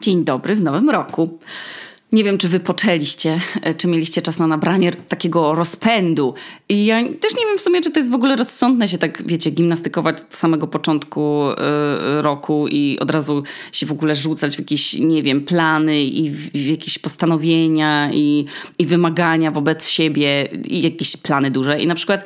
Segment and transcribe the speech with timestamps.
[0.00, 1.38] Dzień dobry w nowym roku.
[2.12, 6.34] Nie wiem, czy wy poczęliście, e, czy mieliście czas na nabranie takiego rozpędu.
[6.68, 9.22] I ja też nie wiem w sumie, czy to jest w ogóle rozsądne się tak,
[9.26, 13.42] wiecie, gimnastykować od samego początku yy, roku i od razu
[13.72, 18.44] się w ogóle rzucać w jakieś, nie wiem, plany i w, w jakieś postanowienia i,
[18.78, 21.80] i wymagania wobec siebie i jakieś plany duże.
[21.80, 22.24] I na przykład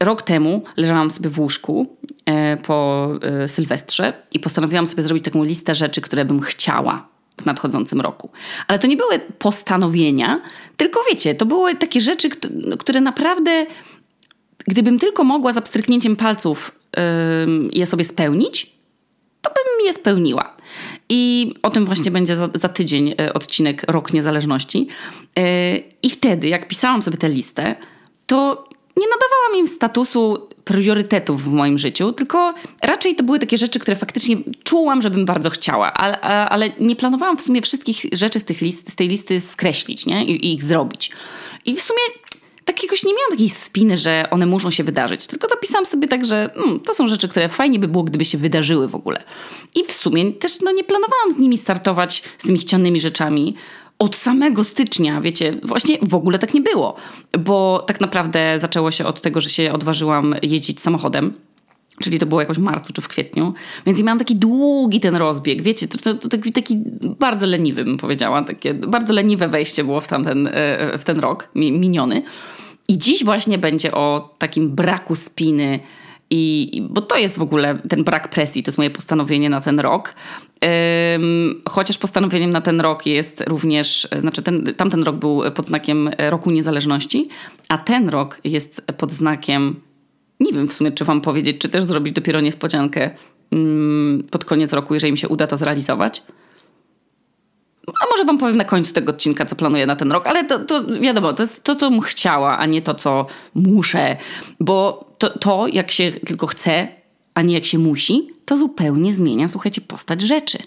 [0.00, 5.44] rok temu leżałam sobie w łóżku e, po e, Sylwestrze i postanowiłam sobie zrobić taką
[5.44, 7.08] listę rzeczy, które bym chciała
[7.40, 8.30] w nadchodzącym roku.
[8.66, 10.40] Ale to nie były postanowienia,
[10.76, 12.28] tylko wiecie, to były takie rzeczy,
[12.78, 13.66] które naprawdę,
[14.66, 16.78] gdybym tylko mogła za pstryknięciem palców
[17.72, 18.72] je sobie spełnić,
[19.42, 20.56] to bym je spełniła.
[21.08, 24.88] I o tym właśnie będzie za, za, tydzień e, odcinek Rok Niezależności.
[26.02, 27.76] I wtedy, jak pisałam sobie tę listę,
[28.26, 33.80] to nie nadawałam im statusu priorytetów w moim życiu, tylko raczej to były takie rzeczy,
[33.80, 38.44] które faktycznie czułam, żebym bardzo chciała, ale, ale nie planowałam w sumie wszystkich rzeczy z,
[38.44, 40.24] tych list, z tej listy skreślić nie?
[40.24, 41.10] I, I, ich zrobić.
[41.64, 42.00] I w sumie
[42.64, 46.50] takiegoś nie miałam takiej spiny, że one muszą się wydarzyć, tylko dopisałam sobie tak, że
[46.54, 49.22] hmm, to są rzeczy, które fajnie by było, gdyby się wydarzyły w ogóle.
[49.74, 53.54] I w sumie też no, nie planowałam z nimi startować, z tymi chcianymi rzeczami,
[53.98, 56.96] od samego stycznia, wiecie, właśnie w ogóle tak nie było,
[57.38, 61.32] bo tak naprawdę zaczęło się od tego, że się odważyłam jeździć samochodem.
[62.00, 63.54] Czyli to było jakoś w marcu czy w kwietniu.
[63.86, 65.62] Więc ja miałam taki długi ten rozbieg.
[65.62, 66.76] Wiecie, to, to, to taki, taki,
[67.18, 68.42] bardzo leniwy bym powiedziała.
[68.42, 72.22] Takie bardzo leniwe wejście było w, tamten, e, w ten rok miniony.
[72.88, 75.80] I dziś właśnie będzie o takim braku spiny,
[76.34, 79.80] i, bo to jest w ogóle ten brak presji, to jest moje postanowienie na ten
[79.80, 80.14] rok.
[81.68, 86.50] Chociaż postanowieniem na ten rok jest również, znaczy ten, tamten rok był pod znakiem Roku
[86.50, 87.28] Niezależności,
[87.68, 89.80] a ten rok jest pod znakiem,
[90.40, 93.10] nie wiem w sumie, czy Wam powiedzieć, czy też zrobić dopiero niespodziankę
[94.30, 96.22] pod koniec roku, jeżeli mi się uda to zrealizować.
[97.86, 100.58] A może wam powiem na końcu tego odcinka, co planuję na ten rok, ale to,
[100.58, 104.16] to wiadomo, to jest to, co bym chciała, a nie to, co muszę.
[104.60, 106.88] Bo to, to, jak się tylko chce,
[107.34, 110.58] a nie jak się musi, to zupełnie zmienia, słuchajcie, postać rzeczy.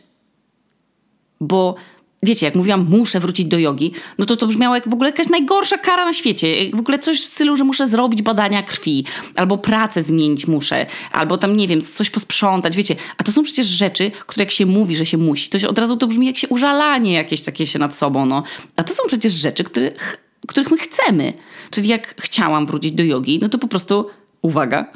[1.42, 1.76] Bo
[2.24, 5.30] wiecie, jak mówiłam, muszę wrócić do jogi, no to to brzmiało jak w ogóle jakaś
[5.30, 6.72] najgorsza kara na świecie.
[6.74, 9.06] W ogóle coś w stylu, że muszę zrobić badania krwi,
[9.36, 12.96] albo pracę zmienić muszę, albo tam, nie wiem, coś posprzątać, wiecie.
[13.18, 15.80] A to są przecież rzeczy, które jak się mówi, że się musi, to się od
[15.80, 18.44] razu to brzmi jak się użalanie jakieś takie się nad sobą, no.
[18.76, 20.18] A to są przecież rzeczy, których,
[20.48, 21.34] których my chcemy.
[21.72, 24.06] Czyli jak chciałam wrócić do jogi, no to po prostu,
[24.42, 24.92] uwaga,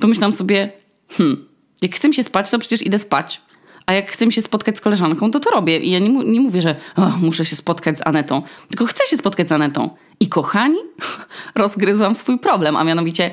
[0.00, 0.72] pomyślałam sobie,
[1.08, 1.48] hmm,
[1.82, 3.40] jak chcę się spać, to przecież idę spać.
[3.90, 5.78] A jak chcę się spotkać z koleżanką, to to robię.
[5.78, 9.18] I ja nie, nie mówię, że oh, muszę się spotkać z Anetą, tylko chcę się
[9.18, 9.90] spotkać z Anetą.
[10.20, 10.78] I kochani,
[11.54, 13.30] rozgryzłam swój problem, a mianowicie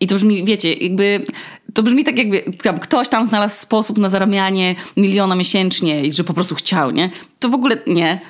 [0.00, 1.24] i to brzmi, wiecie, jakby
[1.74, 6.24] to brzmi tak, jakby tam ktoś tam znalazł sposób na zarabianie miliona miesięcznie i że
[6.24, 7.10] po prostu chciał, nie?
[7.38, 8.20] To w ogóle nie.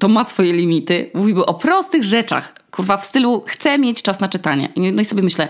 [0.00, 1.10] To ma swoje limity.
[1.14, 2.54] Mówiłby o prostych rzeczach.
[2.70, 4.68] Kurwa, w stylu chcę mieć czas na czytanie.
[4.92, 5.48] No i sobie myślę,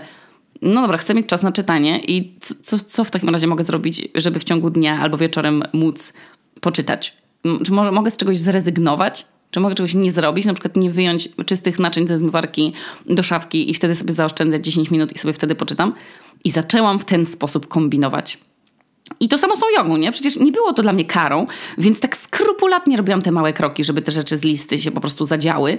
[0.61, 4.07] no dobra, chcę mieć czas na czytanie i co, co w takim razie mogę zrobić,
[4.15, 6.13] żeby w ciągu dnia albo wieczorem móc
[6.61, 7.17] poczytać?
[7.65, 9.25] Czy może mogę z czegoś zrezygnować?
[9.51, 10.45] Czy mogę czegoś nie zrobić?
[10.45, 12.73] Na przykład nie wyjąć czystych naczyń ze zmywarki
[13.05, 15.93] do szafki i wtedy sobie zaoszczędzać 10 minut i sobie wtedy poczytam?
[16.43, 18.37] I zaczęłam w ten sposób kombinować.
[19.19, 20.11] I to samo z tą jogą, nie?
[20.11, 21.47] Przecież nie było to dla mnie karą,
[21.77, 25.25] więc tak skrupulatnie robiłam te małe kroki, żeby te rzeczy z listy się po prostu
[25.25, 25.77] zadziały.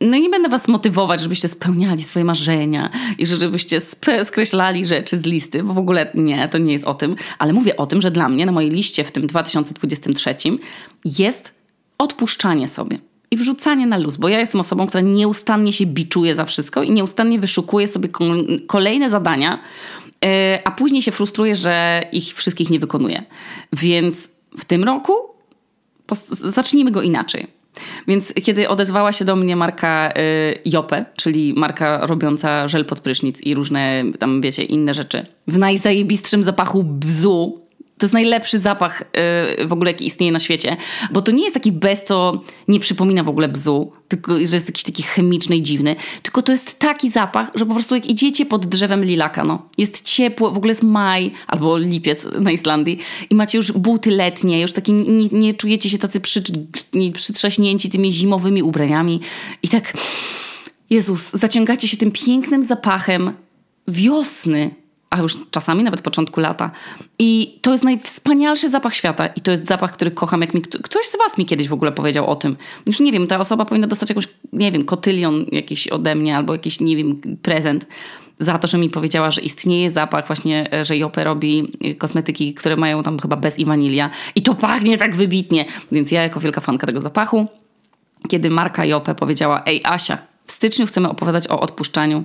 [0.00, 3.80] No i nie będę was motywować, żebyście spełniali swoje marzenia i żebyście
[4.24, 7.16] skreślali rzeczy z listy, bo w ogóle nie, to nie jest o tym.
[7.38, 10.34] Ale mówię o tym, że dla mnie na mojej liście w tym 2023
[11.04, 11.52] jest
[11.98, 12.98] odpuszczanie sobie
[13.30, 16.90] i wrzucanie na luz, bo ja jestem osobą, która nieustannie się biczuje za wszystko i
[16.90, 18.08] nieustannie wyszukuje sobie
[18.66, 19.58] kolejne zadania,
[20.64, 23.22] a później się frustruje, że ich wszystkich nie wykonuje.
[23.72, 25.14] Więc w tym roku
[26.30, 27.46] zacznijmy go inaczej.
[28.08, 33.40] Więc kiedy odezwała się do mnie marka y, Jope, czyli marka robiąca żel pod prysznic
[33.40, 37.59] i różne tam, wiecie, inne rzeczy, w najzajebistszym zapachu bzu,
[38.00, 39.04] to jest najlepszy zapach
[39.58, 40.76] yy, w ogóle, jaki istnieje na świecie.
[41.10, 44.66] Bo to nie jest taki bez, co nie przypomina w ogóle bzu, tylko że jest
[44.66, 45.96] jakiś taki chemiczny i dziwny.
[46.22, 50.04] Tylko to jest taki zapach, że po prostu jak idziecie pod drzewem lilaka, no, jest
[50.04, 52.98] ciepło, w ogóle jest maj albo lipiec na Islandii
[53.30, 56.42] i macie już buty letnie, już takie nie, nie czujecie się tacy przy,
[57.14, 59.20] przytrzaśnięci tymi zimowymi ubraniami
[59.62, 59.92] i tak,
[60.90, 63.32] Jezus, zaciągacie się tym pięknym zapachem
[63.88, 64.79] wiosny
[65.10, 66.70] a już czasami nawet początku lata.
[67.18, 70.40] I to jest najwspanialszy zapach świata i to jest zapach, który kocham.
[70.40, 72.56] Jak mi ktoś z was mi kiedyś w ogóle powiedział o tym.
[72.86, 76.52] Już nie wiem, ta osoba powinna dostać jakąś, nie wiem, kotylion jakiś ode mnie albo
[76.52, 77.86] jakiś, nie wiem, prezent
[78.38, 83.02] za to, że mi powiedziała, że istnieje zapach właśnie, że Jope robi kosmetyki, które mają
[83.02, 85.64] tam chyba bez i wanilia i to pachnie tak wybitnie.
[85.92, 87.46] Więc ja jako wielka fanka tego zapachu,
[88.28, 92.24] kiedy marka Jope powiedziała, ej Asia, w styczniu chcemy opowiadać o odpuszczaniu,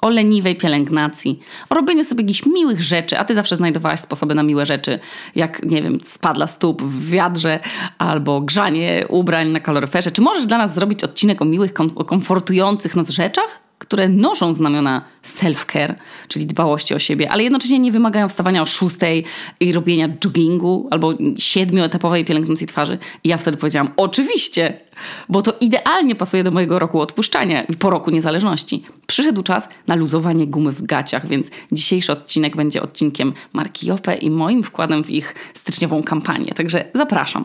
[0.00, 1.40] o leniwej pielęgnacji,
[1.70, 4.98] o robieniu sobie jakichś miłych rzeczy, a ty zawsze znajdowałaś sposoby na miłe rzeczy,
[5.34, 7.60] jak, nie wiem, spadla stóp w wiadrze
[7.98, 10.10] albo grzanie ubrań na kaloryferze.
[10.10, 11.72] Czy możesz dla nas zrobić odcinek o miłych,
[12.06, 13.65] komfortujących nas rzeczach?
[13.86, 15.94] Które noszą znamiona self-care,
[16.28, 19.24] czyli dbałości o siebie, ale jednocześnie nie wymagają wstawania o szóstej
[19.60, 22.98] i robienia joggingu albo siedmioetapowej pielęgnacji twarzy.
[23.24, 24.80] I ja wtedy powiedziałam, oczywiście,
[25.28, 28.84] bo to idealnie pasuje do mojego roku odpuszczania i po roku niezależności.
[29.06, 34.30] Przyszedł czas na luzowanie gumy w gaciach, więc dzisiejszy odcinek będzie odcinkiem marki Jope i
[34.30, 36.52] moim wkładem w ich styczniową kampanię.
[36.54, 37.44] Także zapraszam.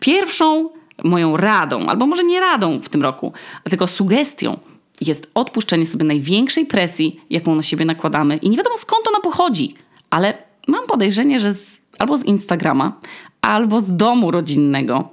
[0.00, 0.70] Pierwszą
[1.04, 3.32] moją radą, albo może nie radą w tym roku,
[3.64, 4.58] tylko sugestią,
[5.06, 8.36] jest odpuszczenie sobie największej presji, jaką na siebie nakładamy.
[8.36, 9.74] I nie wiadomo skąd ona pochodzi,
[10.10, 10.38] ale
[10.68, 13.00] mam podejrzenie, że z, albo z Instagrama,
[13.40, 15.08] albo z domu rodzinnego,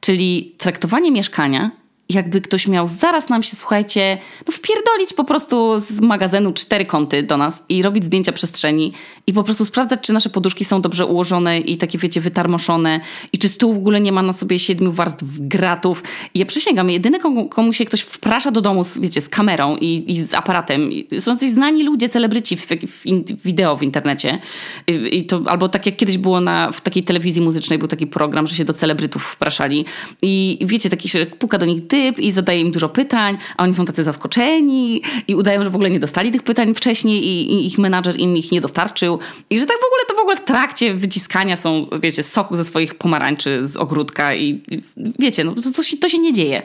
[0.00, 1.70] czyli traktowanie mieszkania
[2.10, 4.18] jakby ktoś miał zaraz nam się, słuchajcie,
[4.48, 8.92] no wpierdolić po prostu z magazynu cztery kąty do nas i robić zdjęcia przestrzeni
[9.26, 13.00] i po prostu sprawdzać, czy nasze poduszki są dobrze ułożone i takie, wiecie, wytarmoszone
[13.32, 16.02] i czy stół w ogóle nie ma na sobie siedmiu warstw gratów.
[16.34, 19.76] I ja przysięgam, jedyny komu, komu się ktoś wprasza do domu, z, wiecie, z kamerą
[19.76, 23.04] i, i z aparatem, i są coś znani ludzie, celebryci w, w,
[23.36, 24.38] w wideo w internecie
[24.86, 28.06] I, i, to, albo tak jak kiedyś było na, w takiej telewizji muzycznej, był taki
[28.06, 29.84] program, że się do celebrytów wpraszali
[30.22, 33.62] i wiecie, taki się puka do nich ty typ i zadaje im dużo pytań, a
[33.62, 37.52] oni są tacy zaskoczeni i udają, że w ogóle nie dostali tych pytań wcześniej i,
[37.52, 39.18] i ich menadżer im ich nie dostarczył.
[39.50, 42.64] I że tak w ogóle to w ogóle w trakcie wyciskania są, wiecie, soku ze
[42.64, 44.82] swoich pomarańczy z ogródka i, i
[45.18, 46.62] wiecie, no to, to, się, to się nie dzieje.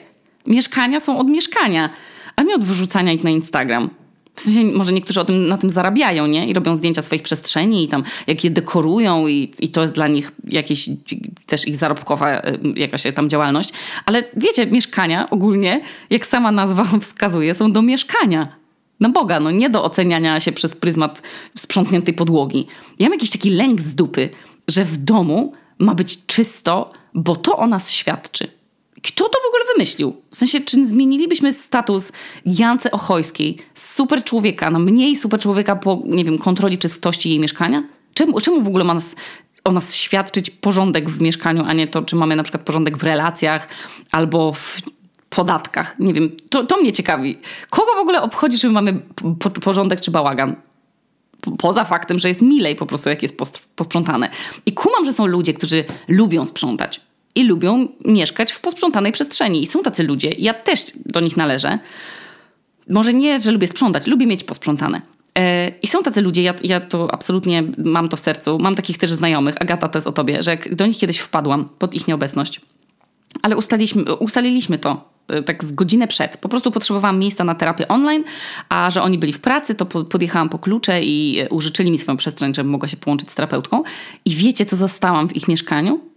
[0.48, 1.90] Mieszkania są od mieszkania,
[2.36, 3.90] a nie od wyrzucania ich na Instagram.
[4.36, 6.48] W sensie może niektórzy o tym, na tym zarabiają, nie?
[6.48, 10.08] I robią zdjęcia swoich przestrzeni i tam jak je dekorują i, i to jest dla
[10.08, 10.90] nich jakieś
[11.46, 13.70] też ich zarobkowa y, jakaś tam działalność.
[14.06, 18.48] Ale wiecie, mieszkania ogólnie, jak sama nazwa wskazuje, są do mieszkania.
[19.00, 21.22] Na Boga, no nie do oceniania się przez pryzmat
[21.58, 22.68] sprzątniętej podłogi.
[23.00, 24.30] Ja mam jakiś taki lęk z dupy,
[24.68, 28.48] że w domu ma być czysto, bo to o nas świadczy.
[29.06, 30.22] Kto to w ogóle wymyślił?
[30.32, 32.12] W sensie, czy zmienilibyśmy status
[32.46, 37.40] Jance Ochojskiej z super człowieka na mniej super człowieka po, nie wiem, kontroli czystości jej
[37.40, 37.84] mieszkania?
[38.14, 39.16] Czemu, czemu w ogóle ma nas,
[39.64, 43.04] o nas świadczyć porządek w mieszkaniu, a nie to, czy mamy na przykład porządek w
[43.04, 43.68] relacjach
[44.12, 44.82] albo w
[45.30, 45.96] podatkach?
[46.00, 47.38] Nie wiem, to, to mnie ciekawi.
[47.70, 49.02] Kogo w ogóle obchodzi, czy mamy
[49.40, 50.56] po, porządek czy bałagan?
[51.58, 53.38] poza faktem, że jest milej po prostu, jak jest
[53.76, 54.30] posprzątane.
[54.66, 57.02] I kumam, że są ludzie, którzy lubią sprzątać
[57.36, 59.64] i lubią mieszkać w posprzątanej przestrzeni.
[59.64, 61.80] I są tacy ludzie, ja też do nich należę.
[62.90, 65.02] Może nie, że lubię sprzątać, lubię mieć posprzątane.
[65.38, 68.60] E, I są tacy ludzie, ja, ja to absolutnie mam to w sercu.
[68.60, 71.70] Mam takich też znajomych, Agata to jest o tobie, że jak do nich kiedyś wpadłam
[71.80, 72.62] pod ich nieobecność,
[73.42, 76.38] ale ustaliliśmy, ustaliliśmy to e, tak z godzinę przed.
[76.38, 78.24] Po prostu potrzebowałam miejsca na terapię online,
[78.70, 82.56] a że oni byli w pracy, to podjechałam po klucze i użyczyli mi swoją przestrzeń,
[82.56, 83.84] żebym mogła się połączyć z terapeutką.
[84.26, 86.15] I wiecie, co zastałam w ich mieszkaniu?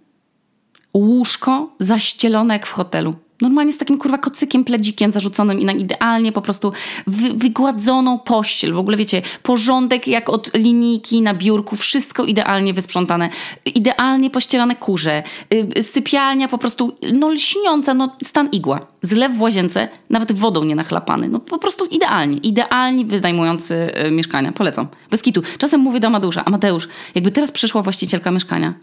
[0.95, 3.15] Łóżko zaścielone jak w hotelu.
[3.41, 6.73] Normalnie z takim kurwa kocykiem, pledzikiem zarzuconym i na idealnie po prostu
[7.07, 8.73] wy, wygładzoną pościel.
[8.73, 13.31] W ogóle wiecie, porządek jak od linijki na biurku, wszystko idealnie wysprzątane,
[13.65, 18.87] idealnie pościelane kurze, yy, sypialnia po prostu no lśniąca, no stan igła.
[19.03, 21.29] Zlew w łazience, nawet wodą nie nachlapany.
[21.29, 24.53] No po prostu idealnie, idealnie wynajmujący yy, mieszkania.
[24.53, 24.89] Polecam.
[25.11, 25.43] Bez kitu.
[25.59, 28.75] Czasem mówię do Amadeusza, Amadeusz, jakby teraz przyszła właścicielka mieszkania,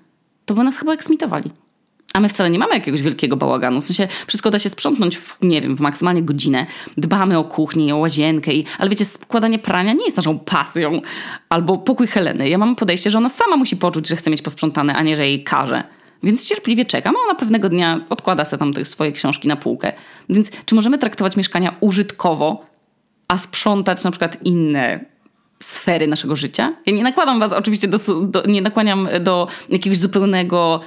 [0.46, 1.52] to by nas chyba eksmitowali.
[2.16, 3.82] A my wcale nie mamy jakiegoś wielkiego bałaganu.
[3.82, 6.66] W sensie wszystko da się sprzątnąć w, nie wiem, w maksymalnie godzinę.
[6.98, 11.02] Dbamy o kuchnię, o łazienkę, i, ale wiecie, składanie prania nie jest naszą pasją.
[11.50, 12.50] Albo pokój Heleny.
[12.50, 15.28] Ja mam podejście, że ona sama musi poczuć, że chce mieć posprzątane, a nie, że
[15.28, 15.84] jej każe.
[16.24, 19.94] Więc cierpliwie czekam, a ona pewnego dnia odkłada sobie tam te swoje książki na półkę.
[20.30, 22.66] Więc czy możemy traktować mieszkania użytkowo,
[23.28, 25.06] a sprzątać na przykład inne
[25.64, 26.74] sfery naszego życia?
[26.86, 30.82] Ja nie nakładam was oczywiście do, do nie nakłaniam do jakiegoś zupełnego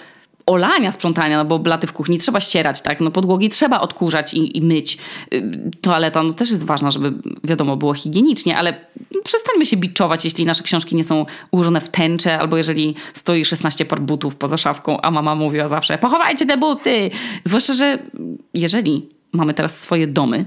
[0.49, 3.01] olania sprzątania, no bo blaty w kuchni trzeba ścierać, tak?
[3.01, 4.99] No podłogi trzeba odkurzać i, i myć.
[5.35, 7.13] Y, toaleta no też jest ważna, żeby
[7.45, 8.81] wiadomo było higienicznie, ale
[9.25, 13.85] przestańmy się biczować, jeśli nasze książki nie są ułożone w tęczę, albo jeżeli stoi 16
[13.85, 17.11] par butów poza szafką, a mama mówiła zawsze pochowajcie te buty!
[17.45, 17.99] Zwłaszcza, że
[18.55, 20.47] jeżeli mamy teraz swoje domy,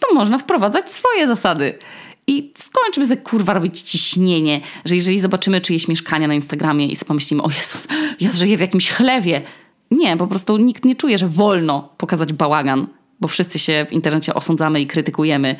[0.00, 1.78] to można wprowadzać swoje zasady.
[2.26, 7.42] I skończmy ze kurwa robić ciśnienie, że jeżeli zobaczymy czyjeś mieszkania na Instagramie i pomyślimy,
[7.42, 7.88] o Jezus,
[8.20, 9.42] ja żyję w jakimś chlewie.
[9.90, 12.86] Nie, po prostu nikt nie czuje, że wolno pokazać bałagan,
[13.20, 15.56] bo wszyscy się w internecie osądzamy i krytykujemy.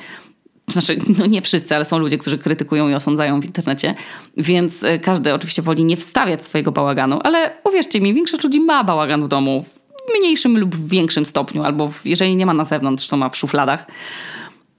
[0.69, 3.95] Znaczy, no nie wszyscy, ale są ludzie, którzy krytykują i osądzają w internecie,
[4.37, 8.85] więc e, każdy oczywiście woli nie wstawiać swojego bałaganu, ale uwierzcie mi, większość ludzi ma
[8.85, 13.09] bałagan w domu w mniejszym lub większym stopniu, albo w, jeżeli nie ma na zewnątrz,
[13.09, 13.87] to ma w szufladach.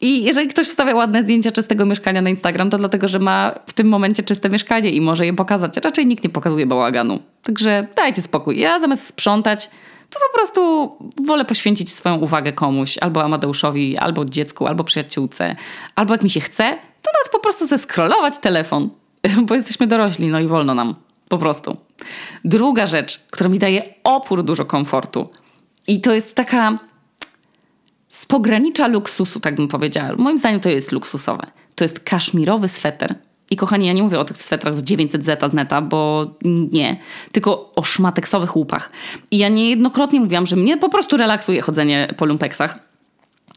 [0.01, 3.73] I jeżeli ktoś wstawia ładne zdjęcia czystego mieszkania na Instagram, to dlatego, że ma w
[3.73, 5.77] tym momencie czyste mieszkanie i może je pokazać.
[5.77, 7.19] Raczej nikt nie pokazuje bałaganu.
[7.43, 8.59] Także dajcie spokój.
[8.59, 9.69] Ja zamiast sprzątać,
[10.09, 10.91] to po prostu
[11.25, 15.55] wolę poświęcić swoją uwagę komuś, albo Amadeuszowi, albo dziecku, albo przyjaciółce,
[15.95, 16.63] albo jak mi się chce,
[17.01, 18.89] to nawet po prostu zeskrolować telefon,
[19.47, 20.95] bo jesteśmy dorośli, no i wolno nam.
[21.29, 21.77] Po prostu.
[22.45, 25.29] Druga rzecz, która mi daje opór dużo komfortu,
[25.87, 26.77] i to jest taka
[28.09, 30.15] z pogranicza luksusu, tak bym powiedziała.
[30.17, 31.47] Moim zdaniem to jest luksusowe.
[31.75, 33.15] To jest kaszmirowy sweter.
[33.49, 36.27] I kochani, ja nie mówię o tych swetrach z 900 zeta z neta, bo
[36.71, 36.99] nie,
[37.31, 38.91] tylko o szmateksowych łupach.
[39.31, 42.79] I ja niejednokrotnie mówiłam, że mnie po prostu relaksuje chodzenie po lumpeksach.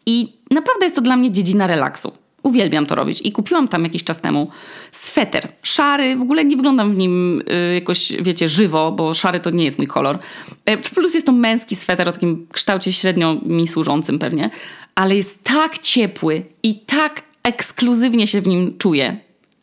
[0.07, 2.13] I naprawdę jest to dla mnie dziedzina relaksu.
[2.43, 4.49] Uwielbiam to robić i kupiłam tam jakiś czas temu
[4.93, 9.51] sweter szary, w ogóle nie wyglądam w nim y, jakoś, wiecie, żywo, bo szary to
[9.51, 10.19] nie jest mój kolor.
[10.65, 14.51] E, plus jest to męski sweter o takim kształcie średnio mi służącym pewnie,
[14.95, 19.17] ale jest tak ciepły i tak ekskluzywnie się w nim czuję,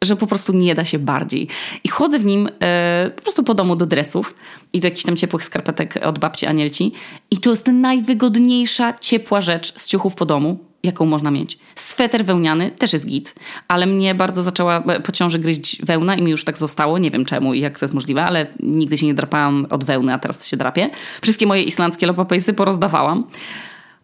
[0.04, 1.48] że po prostu nie da się bardziej.
[1.84, 4.36] I chodzę w nim e, po prostu po domu do dresów
[4.74, 6.92] i do jakichś tam ciepłych skarpetek od babci Anielci
[7.32, 11.60] i to jest najwygodniejsza, ciepła rzecz z ciuchów po domu jaką można mieć.
[11.76, 13.36] Sweter wełniany też jest git,
[13.68, 16.98] ale mnie bardzo zaczęła e, po ciąży gryźć wełna i mi już tak zostało.
[16.98, 20.14] Nie wiem czemu i jak to jest możliwe, ale nigdy się nie drapałam od wełny,
[20.14, 20.90] a teraz się drapię.
[21.22, 23.28] Wszystkie moje islandzkie lopapejsy porozdawałam.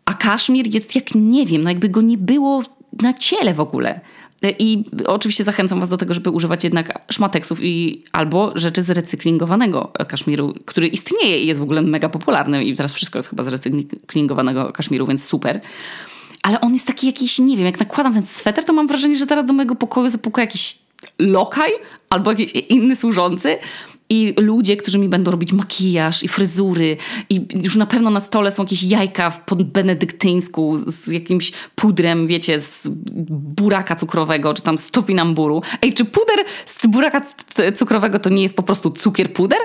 [0.06, 2.63] A kaszmir jest jak nie wiem, no jakby go nie było
[3.01, 4.01] na ciele w ogóle.
[4.44, 8.89] E, I oczywiście zachęcam Was do tego, żeby używać jednak szmateksów i albo rzeczy z
[8.89, 13.44] recyklingowanego kaszmiru, który istnieje i jest w ogóle mega popularny i teraz wszystko jest chyba
[13.44, 15.62] z recyklingowanego kaszmiru, więc super
[16.43, 19.25] ale on jest taki jakiś, nie wiem, jak nakładam ten sweter, to mam wrażenie, że
[19.25, 20.79] zaraz do mojego pokoju zapuka jakiś
[21.19, 21.71] lokaj
[22.09, 23.57] albo jakiś inny służący.
[24.09, 26.97] I ludzie, którzy mi będą robić makijaż i fryzury,
[27.29, 32.62] i już na pewno na stole są jakieś jajka pod benedyktyńsku z jakimś pudrem, wiecie,
[32.62, 32.88] z
[33.29, 35.62] buraka cukrowego, czy tam z topinamburu.
[35.81, 37.21] Ej, czy puder z buraka
[37.75, 39.59] cukrowego to nie jest po prostu cukier puder?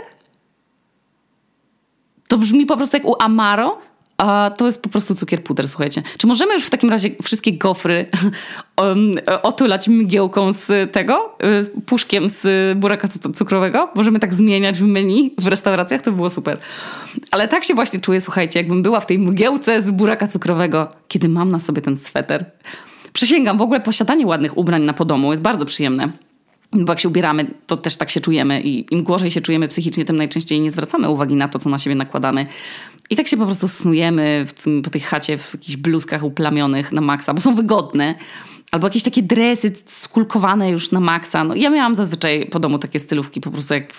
[2.29, 3.79] To brzmi po prostu jak u Amaro,
[4.19, 6.03] a to jest po prostu cukier puder, słuchajcie.
[6.19, 8.07] Czy możemy już w takim razie wszystkie gofry
[8.83, 13.91] um, otulać mgiełką z tego, y, z puszkiem z buraka cukrowego?
[13.95, 16.03] Możemy tak zmieniać w menu w restauracjach?
[16.03, 16.59] To by było super.
[17.31, 21.29] Ale tak się właśnie czuję, słuchajcie, jakbym była w tej mgiełce z buraka cukrowego, kiedy
[21.29, 22.45] mam na sobie ten sweter.
[23.13, 26.13] Przysięgam, w ogóle posiadanie ładnych ubrań na podomu jest bardzo przyjemne.
[26.73, 30.05] Bo jak się ubieramy, to też tak się czujemy i im gorzej się czujemy psychicznie,
[30.05, 32.47] tym najczęściej nie zwracamy uwagi na to, co na siebie nakładamy.
[33.11, 36.93] I tak się po prostu snujemy w tym, po tej chacie w jakichś bluzkach uplamionych
[36.93, 38.15] na maksa, bo są wygodne.
[38.71, 41.45] Albo jakieś takie dresy skulkowane już na maksa.
[41.45, 43.93] No, ja miałam zazwyczaj po domu takie stylówki, po prostu jak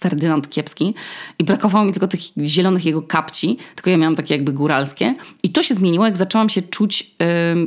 [0.00, 0.94] Ferdynand Kiepski.
[1.38, 5.14] I brakowało mi tylko tych zielonych jego kapci, tylko ja miałam takie jakby góralskie.
[5.42, 7.14] I to się zmieniło, jak zaczęłam się czuć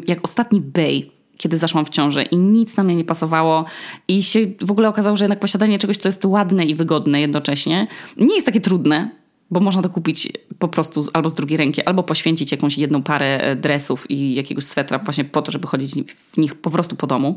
[0.07, 3.65] jak ostatni bej kiedy zaszłam w ciążę i nic na mnie nie pasowało
[4.07, 7.87] i się w ogóle okazało, że jednak posiadanie czegoś, co jest ładne i wygodne jednocześnie,
[8.17, 9.09] nie jest takie trudne,
[9.51, 13.41] bo można to kupić po prostu albo z drugiej ręki, albo poświęcić jakąś jedną parę
[13.41, 15.95] e, dresów i jakiegoś swetra właśnie po to, żeby chodzić
[16.31, 17.35] w nich po prostu po domu.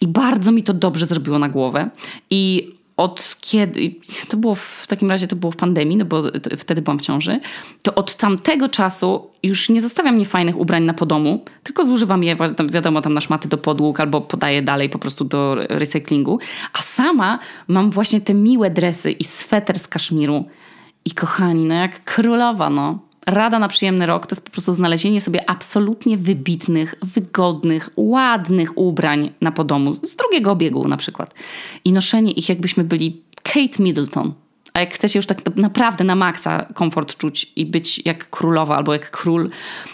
[0.00, 1.90] I bardzo mi to dobrze zrobiło na głowę.
[2.30, 3.94] I od kiedy,
[4.28, 6.22] to było w takim razie to było w pandemii, no bo
[6.58, 7.40] wtedy byłam w ciąży,
[7.82, 12.36] to od tamtego czasu już nie zostawiam niefajnych ubrań na podomu, tylko zużywam je,
[12.72, 16.38] wiadomo, tam na szmaty do podłóg albo podaję dalej po prostu do recyklingu,
[16.72, 20.44] a sama mam właśnie te miłe dresy i sweter z kaszmiru
[21.04, 22.98] i kochani, no jak królowa, no.
[23.26, 29.32] Rada na przyjemny rok to jest po prostu znalezienie sobie absolutnie wybitnych, wygodnych, ładnych ubrań
[29.40, 31.34] na podomu, z drugiego obiegu na przykład.
[31.84, 34.32] I noszenie ich jakbyśmy byli Kate Middleton.
[34.74, 38.92] A jak chcecie już tak naprawdę na maksa komfort czuć i być jak królowa albo
[38.92, 39.50] jak król,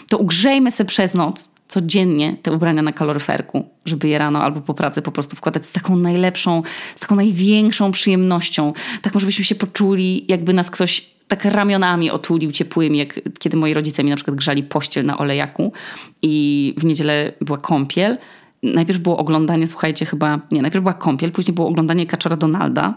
[0.09, 4.73] to ugrzejmy sobie przez noc codziennie te ubrania na kaloryferku, żeby je rano albo po
[4.73, 6.63] pracy po prostu wkładać z taką najlepszą,
[6.95, 8.73] z taką największą przyjemnością.
[9.01, 13.73] Tak może byśmy się poczuli, jakby nas ktoś tak ramionami otulił ciepłymi, jak kiedy moi
[13.73, 15.73] rodzice mi na przykład grzali pościel na olejaku
[16.21, 18.17] i w niedzielę była kąpiel.
[18.63, 22.93] Najpierw było oglądanie, słuchajcie, chyba, nie, najpierw była kąpiel, później było oglądanie Kaczora Donalda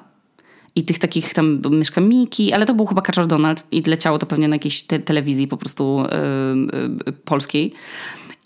[0.74, 4.26] i tych takich tam myszka Miki, ale to był chyba Kaczor Donald i leciało to
[4.26, 7.72] pewnie na jakiejś te telewizji po prostu yy, yy, polskiej.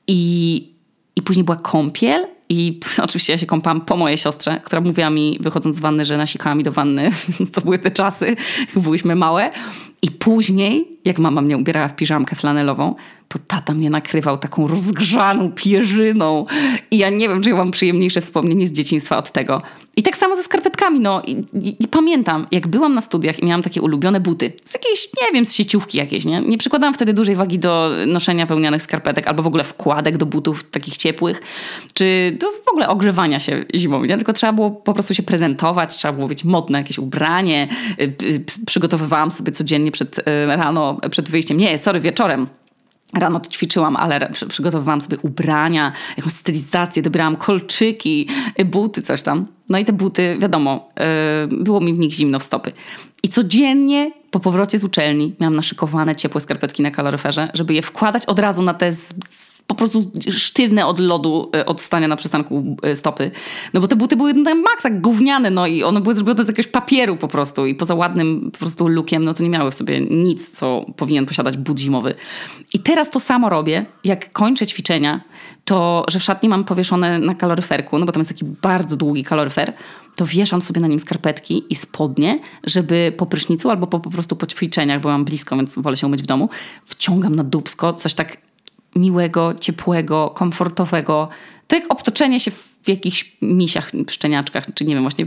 [0.06, 0.72] I,
[1.16, 5.38] I później była kąpiel I oczywiście ja się kąpałam po mojej siostrze, która mówiła mi,
[5.40, 7.10] wychodząc z wanny, że nasikała mi do wanny.
[7.54, 8.36] to były te czasy,
[8.76, 9.50] byłyśmy małe.
[10.02, 12.94] I później, jak mama mnie ubierała w piżamkę flanelową,
[13.28, 16.46] to tata mnie nakrywał taką rozgrzaną pierzyną.
[16.90, 19.62] I ja nie wiem, czy ja mam przyjemniejsze wspomnienie z dzieciństwa od tego.
[19.96, 21.22] I tak samo ze skarpetkami, no.
[21.26, 21.30] I,
[21.62, 24.52] i, I, pamiętam, jak byłam na studiach i miałam takie ulubione buty.
[24.64, 26.40] Z jakiejś, nie wiem, z sieciówki jakiejś, nie?
[26.40, 30.70] Nie przykładałam wtedy dużej wagi do noszenia wełnianych skarpetek albo w ogóle wkładek do butów
[30.70, 31.42] takich ciepłych,
[31.94, 34.16] czy do w ogóle ogrzewania się zimą, nie?
[34.16, 37.68] Tylko trzeba było po prostu się prezentować, trzeba było mieć modne jakieś ubranie.
[38.00, 41.56] Y, y, przygotowywałam sobie codziennie przed y, rano, przed wyjściem.
[41.56, 42.46] Nie, sorry, wieczorem
[43.14, 48.28] Rano to ćwiczyłam, ale przygotowywałam sobie ubrania, jakąś stylizację, dobierałam kolczyki,
[48.64, 49.46] buty, coś tam.
[49.68, 50.88] No i te buty, wiadomo,
[51.50, 52.72] było mi w nich zimno w stopy.
[53.22, 58.26] I codziennie po powrocie z uczelni miałam naszykowane ciepłe skarpetki na kaloryferze, żeby je wkładać
[58.26, 59.14] od razu na te z,
[59.66, 63.30] po prostu sztywne od lodu, e, od stania na przystanku e, stopy.
[63.74, 66.72] No bo te buty były na maksa gówniane, no i one były zrobione z jakiegoś
[66.72, 70.00] papieru po prostu i poza ładnym po prostu lookiem, no to nie miały w sobie
[70.00, 72.14] nic, co powinien posiadać but zimowy.
[72.72, 75.20] I teraz to samo robię, jak kończę ćwiczenia,
[75.64, 79.24] to, że w szatni mam powieszone na kaloryferku, no bo tam jest taki bardzo długi
[79.24, 79.72] kaloryfer,
[80.16, 84.36] to wieszam sobie na nim skarpetki i spodnie, żeby po prysznicu albo po, po prostu
[84.36, 86.48] po ćwiczeniach, bo mam blisko, więc wolę się umyć w domu,
[86.84, 88.36] wciągam na dubsko coś tak
[88.96, 91.28] miłego, ciepłego, komfortowego.
[91.68, 95.26] To jak obtoczenie się w jakichś misiach, szczeniaczkach, czy nie wiem, właśnie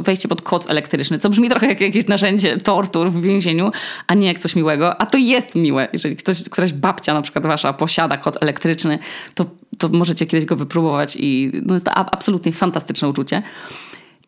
[0.00, 3.70] wejście pod koc elektryczny, co brzmi trochę jak jakieś narzędzie tortur w więzieniu,
[4.06, 5.00] a nie jak coś miłego.
[5.00, 5.88] A to jest miłe.
[5.92, 8.98] Jeżeli ktoś, któraś babcia na przykład wasza posiada kot elektryczny,
[9.34, 9.44] to,
[9.78, 13.42] to możecie kiedyś go wypróbować i no jest to absolutnie fantastyczne uczucie.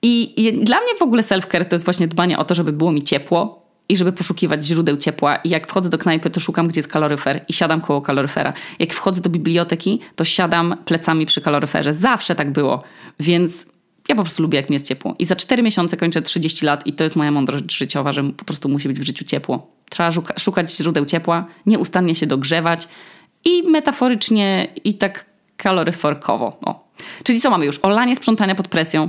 [0.02, 2.92] I, I dla mnie w ogóle self-care to jest właśnie dbanie o to, żeby było
[2.92, 5.36] mi ciepło, i żeby poszukiwać źródeł ciepła.
[5.36, 8.52] I jak wchodzę do knajpy, to szukam, gdzie jest kaloryfer i siadam koło kaloryfera.
[8.78, 11.94] Jak wchodzę do biblioteki, to siadam plecami przy kaloryferze.
[11.94, 12.82] Zawsze tak było.
[13.20, 13.66] Więc
[14.08, 15.14] ja po prostu lubię, jak mi jest ciepło.
[15.18, 18.44] I za 4 miesiące kończę 30 lat i to jest moja mądrość życiowa, że po
[18.44, 19.66] prostu musi być w życiu ciepło.
[19.90, 22.88] Trzeba szuka szukać źródeł ciepła, nieustannie się dogrzewać
[23.44, 25.26] i metaforycznie i tak
[25.56, 26.58] kaloryferkowo.
[26.62, 26.88] O.
[27.22, 27.78] Czyli co mamy już?
[27.82, 29.08] Olanie sprzątania pod presją,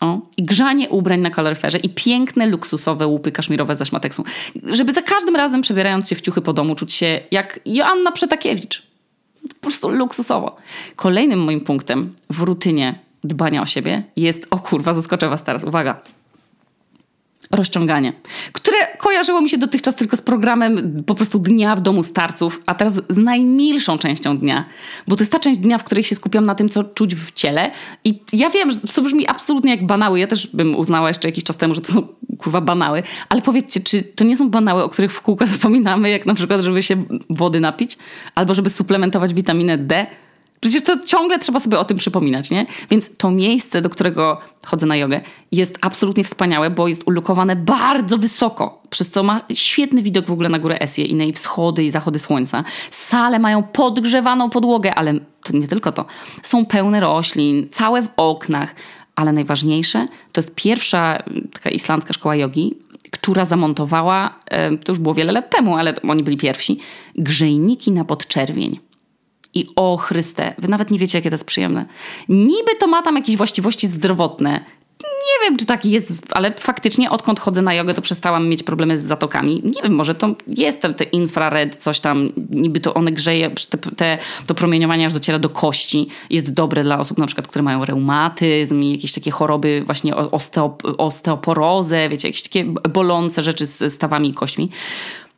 [0.00, 4.24] o, I grzanie ubrań na kaloryferze i piękne, luksusowe łupy kaszmirowe ze szmateksu.
[4.62, 8.82] Żeby za każdym razem przebierając się w ciuchy po domu czuć się jak Joanna Przetakiewicz.
[9.48, 10.56] Po prostu luksusowo.
[10.96, 16.00] Kolejnym moim punktem w rutynie dbania o siebie jest, o kurwa, zaskoczę was teraz, uwaga,
[17.50, 18.12] rozciąganie,
[18.52, 22.74] które kojarzyło mi się dotychczas tylko z programem po prostu dnia w domu starców, a
[22.74, 24.64] teraz z najmilszą częścią dnia,
[25.08, 27.32] bo to jest ta część dnia, w której się skupiam na tym, co czuć w
[27.32, 27.70] ciele
[28.04, 31.44] i ja wiem, że to brzmi absolutnie jak banały, ja też bym uznała jeszcze jakiś
[31.44, 34.88] czas temu, że to są kurwa banały, ale powiedzcie, czy to nie są banały, o
[34.88, 36.96] których w kółko zapominamy, jak na przykład, żeby się
[37.30, 37.98] wody napić,
[38.34, 40.06] albo żeby suplementować witaminę D,
[40.60, 42.66] Przecież to ciągle trzeba sobie o tym przypominać, nie?
[42.90, 45.20] Więc to miejsce, do którego chodzę na jogę,
[45.52, 50.48] jest absolutnie wspaniałe, bo jest ulokowane bardzo wysoko, przez co ma świetny widok w ogóle
[50.48, 52.64] na górę Esje i na jej wschody i zachody słońca.
[52.90, 56.04] Sale mają podgrzewaną podłogę, ale to nie tylko to.
[56.42, 58.74] Są pełne roślin, całe w oknach,
[59.16, 62.74] ale najważniejsze to jest pierwsza taka islandzka szkoła jogi,
[63.10, 64.38] która zamontowała,
[64.84, 66.78] to już było wiele lat temu, ale oni byli pierwsi,
[67.14, 68.80] grzejniki na podczerwień.
[69.56, 71.86] I o Chryste, wy nawet nie wiecie, jakie to jest przyjemne.
[72.28, 74.64] Niby to ma tam jakieś właściwości zdrowotne.
[75.02, 78.98] Nie wiem, czy taki jest, ale faktycznie odkąd chodzę na jogę, to przestałam mieć problemy
[78.98, 79.62] z zatokami.
[79.64, 83.78] Nie wiem, może to jest ten, ten infrared, coś tam, niby to one grzeje, te,
[83.78, 86.08] te, to promieniowanie aż dociera do kości.
[86.30, 90.82] Jest dobre dla osób na przykład, które mają reumatyzm i jakieś takie choroby, właśnie osteop
[90.98, 94.70] osteoporozę, wiecie, jakieś takie bolące rzeczy z stawami i kośćmi.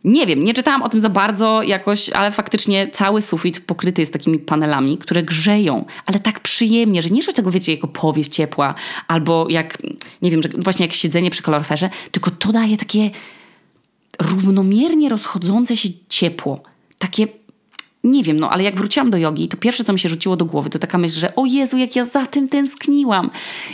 [0.05, 4.13] Nie wiem, nie czytałam o tym za bardzo jakoś, ale faktycznie cały sufit pokryty jest
[4.13, 8.75] takimi panelami, które grzeją, ale tak przyjemnie, że nie czuć tego, wiecie, jako powiew ciepła,
[9.09, 9.79] albo jak,
[10.23, 13.11] nie wiem, właśnie jak siedzenie przy kaloryferze, tylko to daje takie
[14.19, 16.63] równomiernie rozchodzące się ciepło.
[16.99, 17.27] Takie
[18.05, 20.45] nie wiem, no ale jak wróciłam do jogi, to pierwsze, co mi się rzuciło do
[20.45, 23.31] głowy, to taka myśl, że o Jezu, jak ja za tym tęskniłam.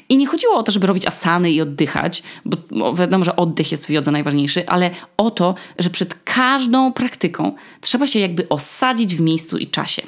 [0.08, 2.22] I nie chodziło o to, żeby robić asany i oddychać,
[2.70, 7.54] bo wiadomo, że oddech jest w jodze najważniejszy, ale o to, że przed każdą praktyką
[7.80, 10.02] trzeba się jakby osadzić w miejscu i czasie.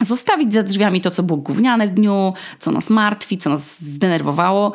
[0.00, 4.72] Zostawić za drzwiami to, co było gówniane w dniu, co nas martwi, co nas zdenerwowało.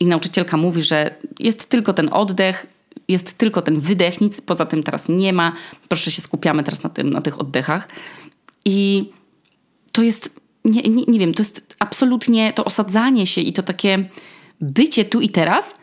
[0.00, 2.66] I nauczycielka mówi, że jest tylko ten oddech,
[3.08, 5.52] jest tylko ten wydech, nic poza tym teraz nie ma.
[5.88, 7.88] Proszę się skupiamy teraz na, tym, na tych oddechach.
[8.64, 9.10] I
[9.92, 14.08] to jest, nie, nie, nie wiem, to jest absolutnie to osadzanie się i to takie
[14.60, 15.74] bycie tu i teraz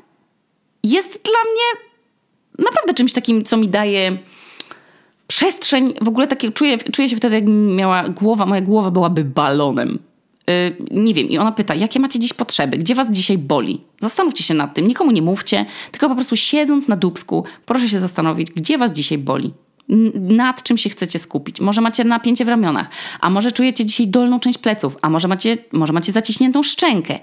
[0.83, 1.87] jest dla mnie
[2.59, 4.17] naprawdę czymś takim, co mi daje
[5.27, 9.99] przestrzeń, w ogóle takie, czuję, czuję się wtedy, jak miała głowa, moja głowa byłaby balonem.
[10.91, 13.81] Nie wiem, i ona pyta, jakie macie dziś potrzeby, gdzie was dzisiaj boli?
[14.01, 17.99] Zastanówcie się nad tym, nikomu nie mówcie, tylko po prostu siedząc na dubsku, proszę się
[17.99, 19.53] zastanowić, gdzie was dzisiaj boli
[20.13, 21.61] nad czym się chcecie skupić.
[21.61, 22.89] Może macie napięcie w ramionach,
[23.21, 27.19] a może czujecie dzisiaj dolną część pleców, a może macie, może macie zaciśniętą szczękę.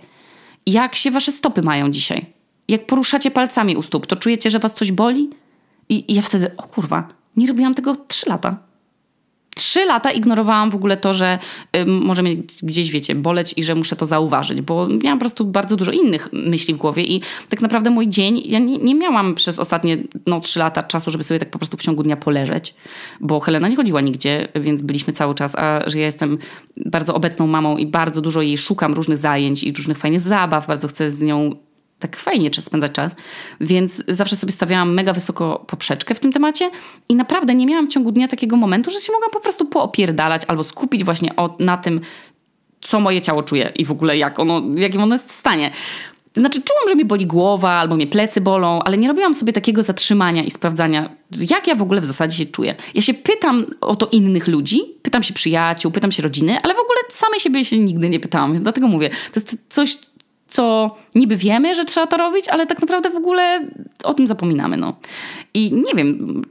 [0.66, 2.26] Jak się wasze stopy mają dzisiaj?
[2.68, 5.30] Jak poruszacie palcami u stóp, to czujecie, że was coś boli?
[5.88, 8.56] I, i ja wtedy, o kurwa, nie robiłam tego trzy lata.
[9.54, 11.38] Trzy lata ignorowałam w ogóle to, że
[11.76, 15.44] y, może mnie gdzieś, wiecie, boleć i że muszę to zauważyć, bo miałam po prostu
[15.44, 19.34] bardzo dużo innych myśli w głowie i tak naprawdę mój dzień, ja nie, nie miałam
[19.34, 22.74] przez ostatnie no, trzy lata czasu, żeby sobie tak po prostu w ciągu dnia poleżeć,
[23.20, 26.38] bo Helena nie chodziła nigdzie, więc byliśmy cały czas, a że ja jestem
[26.76, 30.88] bardzo obecną mamą i bardzo dużo jej szukam różnych zajęć i różnych fajnych zabaw, bardzo
[30.88, 31.63] chcę z nią
[31.98, 33.16] tak fajnie spędzać czas,
[33.60, 36.70] więc zawsze sobie stawiałam mega wysoko poprzeczkę w tym temacie
[37.08, 40.42] i naprawdę nie miałam w ciągu dnia takiego momentu, że się mogłam po prostu poopierdalać
[40.48, 42.00] albo skupić właśnie o, na tym,
[42.80, 45.70] co moje ciało czuje i w ogóle jak ono, jakim ono jest w stanie.
[46.36, 49.82] Znaczy, czułam, że mi boli głowa albo mnie plecy bolą, ale nie robiłam sobie takiego
[49.82, 51.16] zatrzymania i sprawdzania,
[51.50, 52.74] jak ja w ogóle w zasadzie się czuję.
[52.94, 56.78] Ja się pytam o to innych ludzi, pytam się przyjaciół, pytam się rodziny, ale w
[56.78, 59.98] ogóle samej siebie się nigdy nie pytałam, dlatego mówię, to jest coś,
[60.54, 63.68] co niby wiemy, że trzeba to robić, ale tak naprawdę w ogóle
[64.04, 64.76] o tym zapominamy.
[64.76, 64.96] No.
[65.54, 66.42] I nie wiem,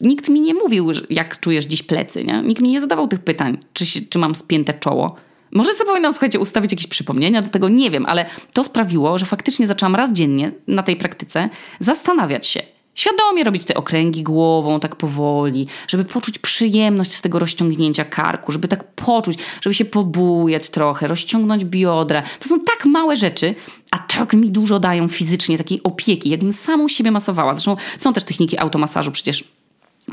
[0.00, 2.24] nikt mi nie mówił, jak czujesz dziś plecy.
[2.24, 2.42] Nie?
[2.42, 5.16] Nikt mi nie zadawał tych pytań, czy, się, czy mam spięte czoło.
[5.52, 9.66] Może sobie słuchajcie, ustawić jakieś przypomnienia do tego, nie wiem, ale to sprawiło, że faktycznie
[9.66, 11.48] zaczęłam raz dziennie na tej praktyce
[11.80, 12.62] zastanawiać się,
[12.96, 18.68] Świadomie robić te okręgi głową tak powoli, żeby poczuć przyjemność z tego rozciągnięcia karku, żeby
[18.68, 22.22] tak poczuć, żeby się pobujać trochę, rozciągnąć biodra.
[22.40, 23.54] To są tak małe rzeczy,
[23.90, 27.54] a tak mi dużo dają fizycznie takiej opieki, jakbym samą siebie masowała.
[27.54, 29.44] Zresztą są też techniki automasażu przecież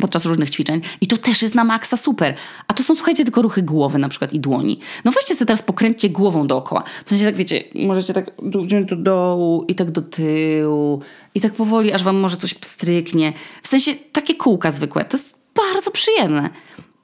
[0.01, 2.35] podczas różnych ćwiczeń i to też jest na maksa super.
[2.67, 4.79] A to są, słuchajcie, tylko ruchy głowy na przykład i dłoni.
[5.05, 6.83] No weźcie sobie teraz pokręćcie głową dookoła.
[7.05, 8.31] W sensie tak, wiecie, możecie tak
[8.65, 11.01] wziąć do dołu i tak do tyłu
[11.35, 13.33] i tak powoli, aż wam może coś pstryknie.
[13.61, 15.05] W sensie takie kółka zwykłe.
[15.05, 16.49] To jest bardzo przyjemne.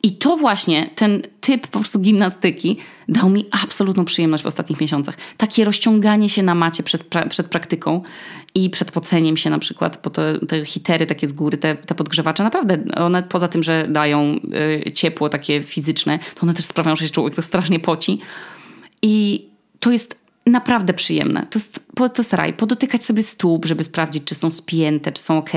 [0.03, 5.17] I to właśnie, ten typ po prostu gimnastyki dał mi absolutną przyjemność w ostatnich miesiącach.
[5.37, 8.01] Takie rozciąganie się na macie pra przed praktyką
[8.55, 11.95] i przed poceniem się na przykład, bo te, te hitery takie z góry, te, te
[11.95, 14.39] podgrzewacze, naprawdę one poza tym, że dają
[14.87, 18.19] y, ciepło takie fizyczne, to one też sprawiają, że się człowiek tak strasznie poci.
[19.01, 19.45] I
[19.79, 21.47] to jest naprawdę przyjemne.
[21.49, 22.53] To jest, to jest raj.
[22.53, 25.51] Podotykać sobie stóp, żeby sprawdzić, czy są spięte, czy są ok.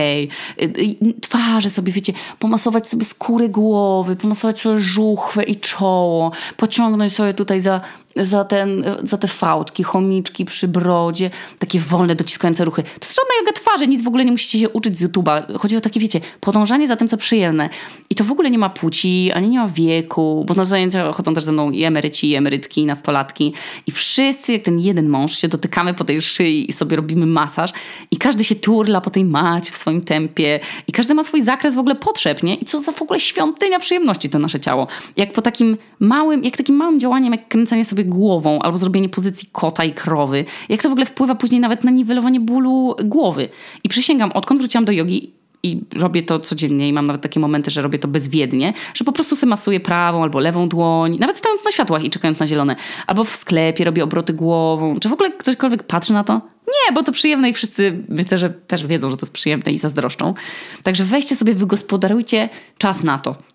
[1.21, 7.61] Twarze sobie, wiecie, pomasować sobie skóry głowy, pomasować sobie żuchwę i czoło, pociągnąć sobie tutaj
[7.61, 7.81] za
[8.17, 12.83] za, ten, za te fałdki, chomiczki przy brodzie, takie wolne, dociskające ruchy.
[12.83, 15.59] To jest żadna joga twarzy, nic w ogóle nie musicie się uczyć z YouTube'a.
[15.59, 17.71] Chodzi o takie, wiecie, podążanie za tym, co przyjemne.
[18.11, 21.35] I to w ogóle nie ma płci, ani nie ma wieku, bo na zajęcia chodzą
[21.35, 23.53] też ze mną i emeryci, i emerytki, i nastolatki.
[23.87, 27.71] I wszyscy, jak ten jeden mąż, się dotykamy po tej szyi i sobie robimy masaż.
[28.11, 30.61] I każdy się turla po tej macie w swoim tempie.
[30.87, 32.55] I każdy ma swój zakres w ogóle potrzeb, nie?
[32.55, 34.87] I co za w ogóle świątynia przyjemności to nasze ciało.
[35.17, 39.49] Jak po takim małym, jak takim małym działaniem, jak kręcenie sobie głową albo zrobienie pozycji
[39.53, 40.45] kota i krowy.
[40.69, 43.49] Jak to w ogóle wpływa później nawet na niwelowanie bólu głowy.
[43.85, 47.71] I przysięgam, odkąd wróciłam do jogi i robię to codziennie i mam nawet takie momenty,
[47.71, 51.65] że robię to bezwiednie, że po prostu sobie masuję prawą albo lewą dłoń, nawet stając
[51.65, 52.77] na światłach i czekając na zielone.
[53.07, 55.01] Albo w sklepie robię obroty głową.
[55.01, 56.41] Czy w ogóle ktośkolwiek patrzy na to?
[56.67, 59.79] Nie, bo to przyjemne i wszyscy myślę, że też wiedzą, że to jest przyjemne i
[59.79, 60.35] zazdroszczą.
[60.83, 62.49] Także weźcie sobie, wygospodarujcie
[62.79, 63.52] czas na to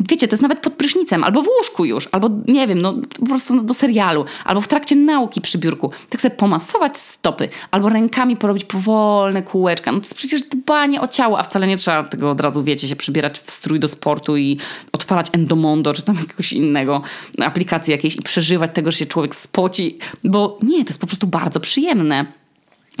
[0.00, 3.26] wiecie, to jest nawet pod prysznicem, albo w łóżku już, albo nie wiem, no po
[3.26, 5.90] prostu do serialu, albo w trakcie nauki przy biurku.
[6.10, 9.92] Tak sobie pomasować stopy, albo rękami porobić powolne kółeczka.
[9.92, 12.88] No to jest przecież dbanie o ciało, a wcale nie trzeba tego od razu, wiecie,
[12.88, 14.58] się przybierać w strój do sportu i
[14.92, 17.02] odpalać Endomondo, czy tam jakiegoś innego
[17.38, 21.26] aplikacji jakiejś i przeżywać tego, że się człowiek spoci, bo nie, to jest po prostu
[21.26, 22.26] bardzo przyjemne.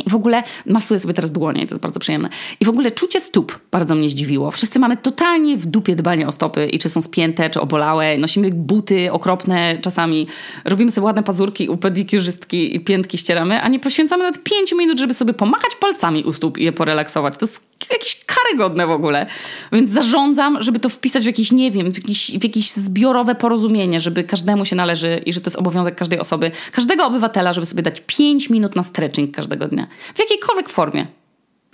[0.06, 2.28] I w ogóle masuję sobie teraz dłonie to jest bardzo przyjemne.
[2.60, 4.50] I w ogóle czucie stóp bardzo mnie zdziwiło.
[4.50, 8.18] Wszyscy mamy totalnie w dupie dbanie o stopy i czy są spięte, czy obolałe.
[8.18, 10.26] Nosimy buty okropne czasami.
[10.64, 14.98] Robimy sobie ładne pazurki u pedikiurzystki i piętki ścieramy, a nie poświęcamy nawet 5 minut,
[14.98, 17.38] żeby sobie pomachać palcami u stóp i je porelaksować.
[17.38, 19.26] To jest jakieś karygodne w ogóle.
[19.72, 24.00] Więc zarządzam, żeby to wpisać w jakieś, nie wiem, w jakieś, w jakieś zbiorowe porozumienie,
[24.00, 27.82] żeby każdemu się należy i że to jest obowiązek każdej osoby, każdego obywatela, żeby sobie
[27.82, 29.86] dać 5 minut na stretching każdego dnia.
[30.14, 31.06] W jakiejkolwiek formie.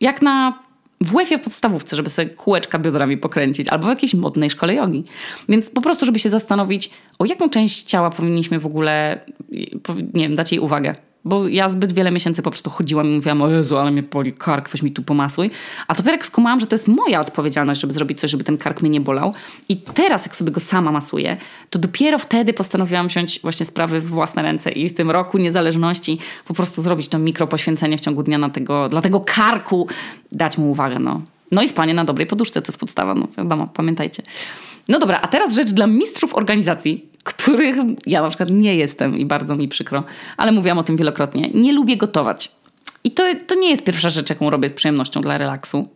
[0.01, 0.62] Jak na
[1.01, 5.05] WF-ie w podstawówce, żeby sobie kółeczka biodrami pokręcić, albo w jakiejś modnej szkole jogi.
[5.49, 9.21] Więc po prostu, żeby się zastanowić, o jaką część ciała powinniśmy w ogóle,
[10.15, 13.42] nie wiem, dać jej uwagę bo ja zbyt wiele miesięcy po prostu chodziłam i mówiłam,
[13.42, 15.50] o Jezu, ale mnie boli kark, weź mi tu pomasuj.
[15.88, 18.82] A dopiero jak skumałam, że to jest moja odpowiedzialność, żeby zrobić coś, żeby ten kark
[18.82, 19.35] mnie nie bolał.
[19.68, 21.37] I teraz, jak sobie go sama masuję,
[21.70, 26.18] to dopiero wtedy postanowiłam wziąć właśnie sprawy w własne ręce i w tym roku niezależności
[26.46, 29.88] po prostu zrobić to mikropoświęcenie w ciągu dnia na tego, dla tego karku,
[30.32, 31.22] dać mu uwagę, no.
[31.52, 34.22] No i spanie na dobrej poduszce, to jest podstawa, no wiadomo, pamiętajcie.
[34.88, 39.26] No dobra, a teraz rzecz dla mistrzów organizacji, których ja na przykład nie jestem i
[39.26, 40.04] bardzo mi przykro,
[40.37, 41.50] ale mówiłam o tym wielokrotnie.
[41.54, 42.52] Nie lubię gotować.
[43.04, 45.88] I to, to nie jest pierwsza rzecz, jaką robię z przyjemnością dla relaksu,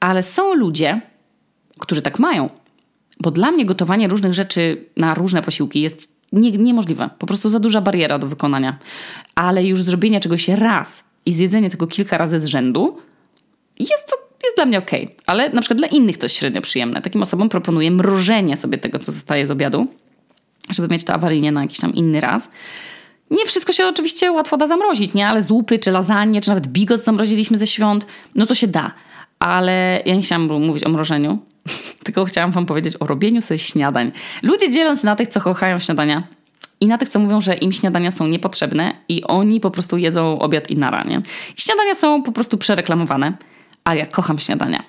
[0.00, 1.00] ale są ludzie,
[1.78, 2.50] którzy tak mają.
[3.20, 7.10] Bo dla mnie gotowanie różnych rzeczy na różne posiłki jest nie, niemożliwe.
[7.18, 8.78] Po prostu za duża bariera do wykonania.
[9.34, 12.98] Ale już zrobienie czegoś raz i zjedzenie tego kilka razy z rzędu
[13.78, 14.90] jest to jest dla mnie ok,
[15.26, 17.02] ale na przykład dla innych to jest średnio przyjemne.
[17.02, 19.86] Takim osobom proponuję mrożenie sobie tego, co zostaje z obiadu,
[20.70, 22.50] żeby mieć to awaryjnie na jakiś tam inny raz.
[23.30, 25.28] Nie wszystko się oczywiście łatwo da zamrozić, nie?
[25.28, 28.90] Ale zupy, czy lasagne, czy nawet bigos zamroziliśmy ze świąt, no to się da.
[29.38, 31.38] Ale ja nie chciałam mówić o mrożeniu,
[32.04, 34.12] tylko chciałam wam powiedzieć o robieniu sobie śniadań.
[34.42, 36.22] Ludzie dzielą się na tych, co kochają śniadania
[36.80, 40.38] i na tych, co mówią, że im śniadania są niepotrzebne i oni po prostu jedzą
[40.38, 41.22] obiad i nara, nie?
[41.56, 43.32] Śniadania są po prostu przereklamowane
[43.84, 44.82] a ja kocham śniadania.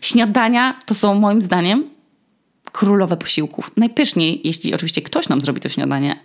[0.00, 1.90] Śniadania to są moim zdaniem
[2.74, 3.70] królowe posiłków.
[3.76, 6.16] Najpyszniej, jeśli oczywiście ktoś nam zrobi to śniadanie,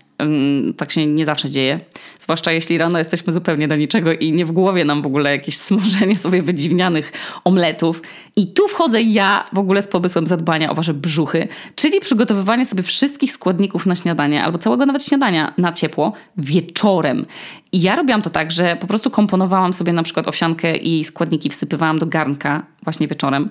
[0.77, 1.79] tak się nie zawsze dzieje.
[2.19, 5.57] Zwłaszcza jeśli rano jesteśmy zupełnie do niczego i nie w głowie nam w ogóle jakieś
[5.67, 7.11] smażenie sobie wydziwnianych
[7.43, 8.01] omletów.
[8.35, 12.83] I tu wchodzę ja w ogóle z pomysłem zadbania o wasze brzuchy, czyli przygotowywanie sobie
[12.83, 17.25] wszystkich składników na śniadanie, albo całego nawet śniadania na ciepło wieczorem.
[17.71, 21.49] I ja robiłam to tak, że po prostu komponowałam sobie na przykład owsiankę i składniki
[21.49, 23.49] wsypywałam do garnka właśnie wieczorem.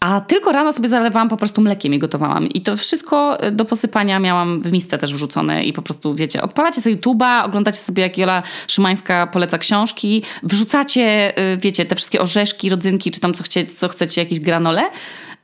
[0.00, 2.48] A tylko rano sobie zalewałam po prostu mlekiem i gotowałam.
[2.48, 6.42] I to wszystko e, do posypania miałam w misce też wrzucone i po prostu, wiecie,
[6.42, 12.20] odpalacie sobie YouTube'a, oglądacie sobie jak Jola Szymańska poleca książki, wrzucacie, e, wiecie, te wszystkie
[12.20, 14.90] orzeszki, rodzynki, czy tam co, chcie, co chcecie, jakieś granole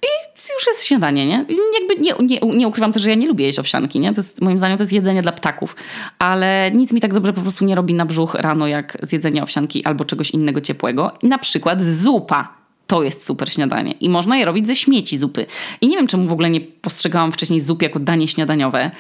[0.03, 1.47] i już jest śniadanie, nie?
[1.81, 4.13] Jakby nie, nie, nie ukrywam też, że ja nie lubię jeść owsianki, nie?
[4.13, 5.77] To jest, moim zdaniem to jest jedzenie dla ptaków,
[6.19, 9.85] ale nic mi tak dobrze po prostu nie robi na brzuch rano, jak zjedzenie owsianki
[9.85, 11.13] albo czegoś innego ciepłego.
[11.23, 13.93] Na przykład zupa to jest super śniadanie.
[13.93, 15.47] I można je robić ze śmieci zupy.
[15.81, 18.91] I nie wiem, czemu w ogóle nie postrzegałam wcześniej zup jako danie śniadaniowe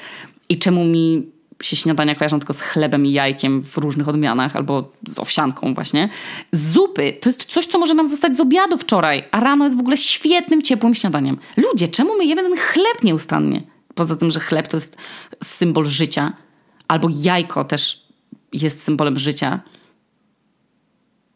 [0.48, 4.92] i czemu mi się śniadania kojarzą tylko z chlebem i jajkiem w różnych odmianach, albo
[5.08, 6.08] z owsianką właśnie.
[6.52, 9.80] Zupy to jest coś, co może nam zostać z obiadu wczoraj, a rano jest w
[9.80, 11.38] ogóle świetnym, ciepłym śniadaniem.
[11.56, 13.62] Ludzie, czemu my jemy ten chleb nieustannie?
[13.94, 14.96] Poza tym, że chleb to jest
[15.44, 16.32] symbol życia,
[16.88, 18.06] albo jajko też
[18.52, 19.60] jest symbolem życia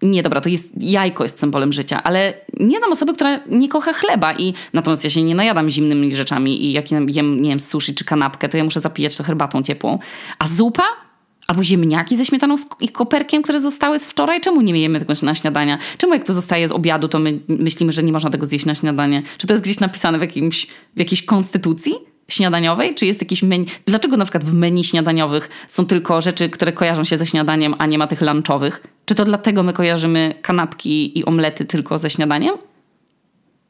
[0.03, 3.93] nie, dobra, to jest jajko jest symbolem życia, ale nie znam osoby, która nie kocha
[3.93, 7.95] chleba i natomiast ja się nie najadam zimnymi rzeczami i jak jem, nie wiem, sushi
[7.95, 9.99] czy kanapkę, to ja muszę zapijać to herbatą ciepłą.
[10.39, 10.83] A zupa?
[11.49, 14.41] Albo ziemniaki ze śmietaną i koperkiem, które zostały z wczoraj?
[14.41, 15.79] Czemu nie jemy tego na śniadania?
[15.99, 18.75] Czemu jak to zostaje z obiadu, to my myślimy, że nie można tego zjeść na
[18.75, 19.23] śniadanie?
[19.39, 21.95] Czy to jest gdzieś napisane w, jakimś, w jakiejś konstytucji?
[22.33, 22.95] Śniadaniowej?
[22.95, 23.67] Czy jest jakiś menu?
[23.87, 27.87] Dlaczego na przykład w menu śniadaniowych są tylko rzeczy, które kojarzą się ze śniadaniem, a
[27.87, 28.83] nie ma tych lunchowych?
[29.07, 32.55] Czy to dlatego my kojarzymy kanapki i omlety tylko ze śniadaniem?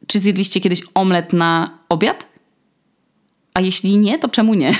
[0.06, 2.26] Czy zjedliście kiedyś omlet na obiad?
[3.54, 4.74] A jeśli nie, to czemu nie?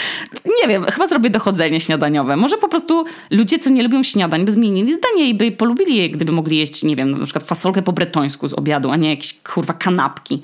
[0.62, 2.36] nie wiem, chyba zrobię dochodzenie śniadaniowe.
[2.36, 6.10] Może po prostu ludzie, co nie lubią śniadań, by zmienili zdanie i by polubili je,
[6.10, 9.42] gdyby mogli jeść, nie wiem, na przykład fasolkę po bretońsku z obiadu, a nie jakieś
[9.42, 10.42] kurwa kanapki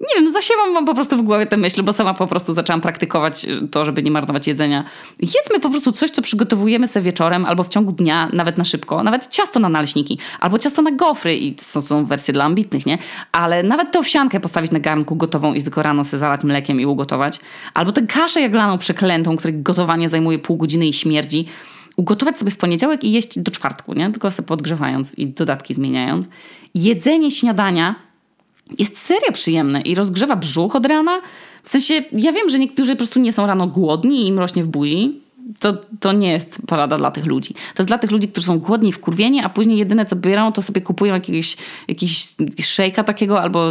[0.00, 2.80] nie wiem, zasiewam wam po prostu w głowie tę myśl, bo sama po prostu zaczęłam
[2.80, 4.84] praktykować to, żeby nie marnować jedzenia.
[5.20, 9.02] Jedzmy po prostu coś, co przygotowujemy sobie wieczorem albo w ciągu dnia, nawet na szybko,
[9.02, 12.86] nawet ciasto na naleśniki, albo ciasto na gofry i to są, są wersje dla ambitnych,
[12.86, 12.98] nie?
[13.32, 16.86] Ale nawet tę owsiankę postawić na garnku gotową i tylko rano sobie zalać mlekiem i
[16.86, 17.40] ugotować.
[17.74, 21.46] Albo tę kaszę jaglaną przeklętą, której gotowanie zajmuje pół godziny i śmierdzi
[21.96, 24.12] ugotować sobie w poniedziałek i jeść do czwartku, nie?
[24.12, 26.28] Tylko sobie podgrzewając i dodatki zmieniając.
[26.74, 28.05] Jedzenie śniadania
[28.78, 31.20] jest serio przyjemne i rozgrzewa brzuch od rana.
[31.62, 34.64] W sensie, ja wiem, że niektórzy po prostu nie są rano głodni i im rośnie
[34.64, 35.20] w buzi.
[35.58, 37.54] To, to nie jest porada dla tych ludzi.
[37.54, 40.52] To jest dla tych ludzi, którzy są głodni w kurwienie, a później jedyne co biorą,
[40.52, 41.56] to sobie kupują jakiegoś,
[41.88, 42.28] jakiś
[42.60, 43.70] szejka takiego albo,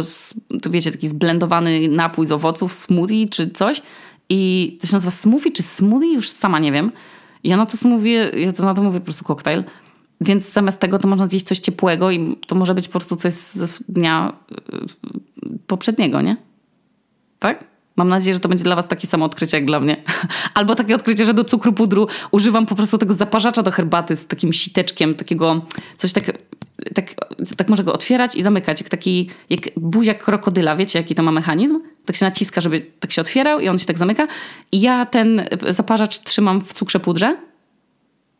[0.62, 3.82] to wiecie, taki zblendowany napój z owoców, smoothie czy coś.
[4.28, 6.12] I to się nazywa smoothie czy smoothie?
[6.12, 6.92] Już sama nie wiem.
[7.44, 9.64] Ja na to smoothie, ja to na to mówię po prostu koktajl.
[10.20, 13.32] Więc zamiast tego to można zjeść coś ciepłego i to może być po prostu coś
[13.32, 16.36] z dnia y, poprzedniego, nie?
[17.38, 17.64] Tak?
[17.96, 19.96] Mam nadzieję, że to będzie dla Was takie samo odkrycie jak dla mnie.
[20.54, 24.26] Albo takie odkrycie, że do cukru pudru używam po prostu tego zaparzacza do herbaty z
[24.26, 26.24] takim siteczkiem, takiego coś tak,
[26.94, 27.14] tak,
[27.56, 30.76] tak może go otwierać i zamykać, jak taki, jak buziak krokodyla.
[30.76, 31.80] Wiecie, jaki to ma mechanizm?
[32.04, 34.26] Tak się naciska, żeby tak się otwierał i on się tak zamyka.
[34.72, 37.36] I ja ten zaparzacz trzymam w cukrze pudrze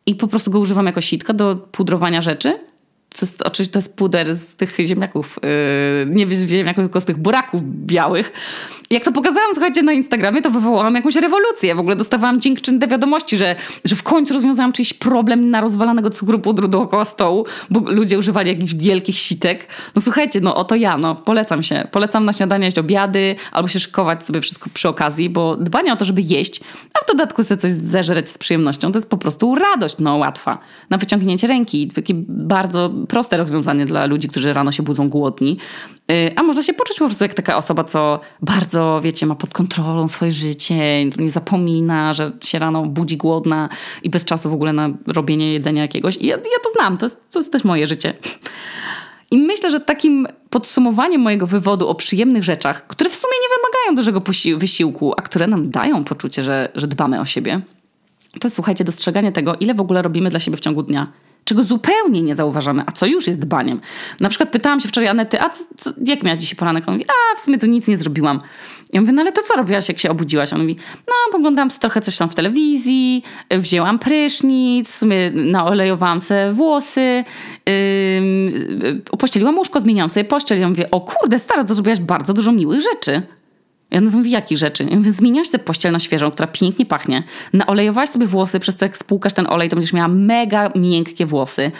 [0.07, 2.59] i po prostu go używam jako sitka do pudrowania rzeczy.
[3.09, 7.05] To jest, oczywiście to jest puder z tych ziemniaków, yy, nie z ziemniaków, tylko z
[7.05, 8.31] tych buraków białych.
[8.89, 11.75] Jak to pokazałam, słuchajcie, na Instagramie, to wywołałam jakąś rewolucję.
[11.75, 16.39] W ogóle dostawałam dziękczynne wiadomości, że, że w końcu rozwiązałam czyjś problem na rozwalanego cukru
[16.39, 19.67] pudru dookoła stołu, bo ludzie używali jakichś wielkich sitek.
[19.95, 21.87] No słuchajcie, no oto ja, no polecam się.
[21.91, 25.95] Polecam na śniadanie jeść obiady albo się szykować sobie wszystko przy okazji, bo dbanie o
[25.95, 26.61] to, żeby jeść,
[26.93, 30.57] a w dodatku sobie coś zeżreć z przyjemnością, to jest po prostu radość, no łatwa.
[30.89, 31.87] Na wyciągnięcie ręki.
[31.87, 35.57] Takie bardzo proste rozwiązanie dla ludzi, którzy rano się budzą głodni.
[36.11, 39.53] Y, a można się poczuć po prostu jak taka osoba, co bardzo, wiecie, ma pod
[39.53, 43.69] kontrolą swoje życie, nie zapomina, że się rano budzi głodna
[44.03, 46.17] i bez czasu w ogóle na robienie jedzenia jakiegoś.
[46.17, 48.13] I ja, ja to znam, to jest, to jest też moje życie.
[49.31, 53.95] I myślę, że takim podsumowaniem mojego wywodu o przyjemnych rzeczach, które w sumie nie wymagają
[53.95, 54.21] dużego
[54.57, 57.61] wysiłku, a które nam dają poczucie, że, że dbamy o siebie,
[58.39, 61.11] to jest, słuchajcie, dostrzeganie tego, ile w ogóle robimy dla siebie w ciągu dnia
[61.47, 63.81] czego zupełnie nie zauważamy, a co już jest dbaniem.
[64.19, 66.87] Na przykład pytałam się wczoraj Anety, a co, co, jak miałaś dzisiaj poranek?
[66.87, 68.41] On mówi, a w sumie to nic nie zrobiłam.
[68.93, 70.53] Ja mówię, no ale to co robiłaś, jak się obudziłaś?
[70.53, 70.75] On mówi,
[71.07, 77.23] no poglądałam trochę coś tam w telewizji, wzięłam prysznic, w sumie naolejowałam sobie włosy,
[77.65, 80.59] yy, pościeliłam łóżko, zmieniałam sobie pościel.
[80.59, 83.36] Ja mówię, o kurde, stara, to zrobiłaś bardzo dużo miłych rzeczy.
[83.91, 84.87] Ja na mówię, jakich rzeczy?
[84.89, 87.23] Ja zmieniasz sobie pościel na świeżą, która pięknie pachnie.
[87.53, 91.71] Naolejowałaś sobie włosy, przez co jak spłukasz ten olej, to będziesz miała mega miękkie włosy.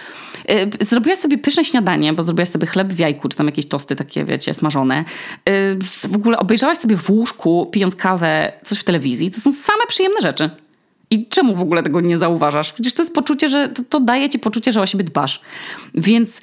[0.82, 3.96] Y, zrobiłaś sobie pyszne śniadanie, bo zrobiłaś sobie chleb w jajku, czy tam jakieś tosty
[3.96, 5.06] takie, wiecie, smażone.
[5.50, 5.78] Y,
[6.10, 9.32] w ogóle obejrzałaś sobie w łóżku, pijąc kawę, coś w telewizji.
[9.32, 10.50] To są same przyjemne rzeczy.
[11.12, 12.74] I czemu w ogóle tego nie zauważasz?
[12.74, 15.42] Przecież to jest poczucie, że to, to daje ci poczucie, że o siebie dbasz.
[15.96, 16.42] Więc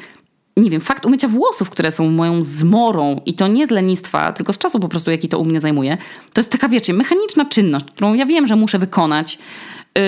[0.56, 3.20] nie wiem, fakt umycia włosów, które są moją zmorą.
[3.26, 5.98] I to nie z lenistwa, tylko z czasu po prostu, jaki to u mnie zajmuje,
[6.32, 9.38] to jest taka, wiecie, mechaniczna czynność, którą ja wiem, że muszę wykonać,
[9.94, 10.02] yy,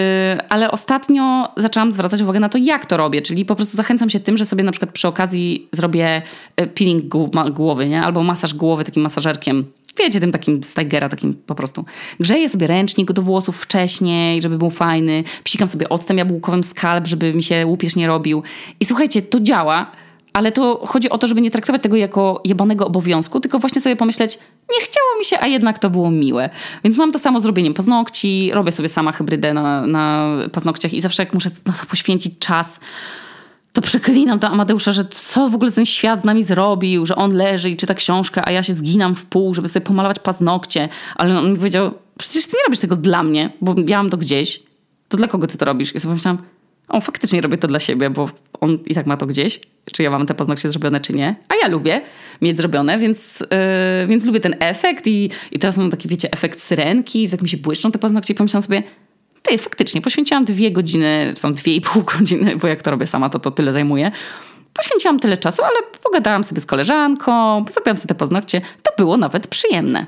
[0.48, 4.20] ale ostatnio zaczęłam zwracać uwagę na to, jak to robię, czyli po prostu zachęcam się
[4.20, 6.22] tym, że sobie na przykład przy okazji zrobię
[6.60, 7.04] yy, peeling
[7.50, 8.02] głowy, nie?
[8.02, 9.64] albo masaż głowy takim masażerkiem.
[9.98, 11.84] Wiecie, tym takim z Tigera, takim po prostu.
[12.20, 17.34] Grzeję sobie ręcznik do włosów wcześniej, żeby był fajny, psikam sobie octem jabłkowym skalp, żeby
[17.34, 18.42] mi się łupież nie robił.
[18.80, 19.90] I słuchajcie, to działa
[20.36, 23.96] ale to chodzi o to, żeby nie traktować tego jako jebanego obowiązku, tylko właśnie sobie
[23.96, 24.38] pomyśleć,
[24.72, 26.50] nie chciało mi się, a jednak to było miłe.
[26.84, 31.22] Więc mam to samo zrobieniem paznokci, robię sobie sama hybrydę na, na paznokciach i zawsze
[31.22, 32.80] jak muszę na to poświęcić czas,
[33.72, 37.34] to przeklinam do Amadeusza, że co w ogóle ten świat z nami zrobił, że on
[37.34, 40.88] leży i czyta książkę, a ja się zginam w pół, żeby sobie pomalować paznokcie.
[41.16, 44.62] Ale on mi powiedział, przecież ty nie robisz tego dla mnie, bo miałam to gdzieś.
[45.08, 45.94] To dla kogo ty to robisz?
[45.94, 46.42] I sobie myślałam,
[46.88, 48.28] o, faktycznie robię to dla siebie, bo
[48.60, 49.60] on i tak ma to gdzieś,
[49.92, 51.34] czy ja mam te paznokcie zrobione, czy nie.
[51.48, 52.00] A ja lubię
[52.42, 56.62] mieć zrobione, więc, yy, więc lubię ten efekt i, i teraz mam taki, wiecie, efekt
[56.62, 58.82] syrenki, tak mi się błyszczą te paznokcie i pomyślałam sobie,
[59.42, 63.06] ty, faktycznie, poświęciłam dwie godziny, czy tam dwie i pół godziny, bo jak to robię
[63.06, 64.12] sama, to to tyle zajmuje.
[64.74, 68.60] Poświęciłam tyle czasu, ale pogadałam sobie z koleżanką, zrobiłam sobie te paznokcie.
[68.82, 70.06] To było nawet przyjemne.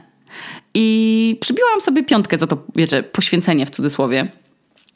[0.74, 4.32] I przybiłam sobie piątkę za to, wiecie, poświęcenie w cudzysłowie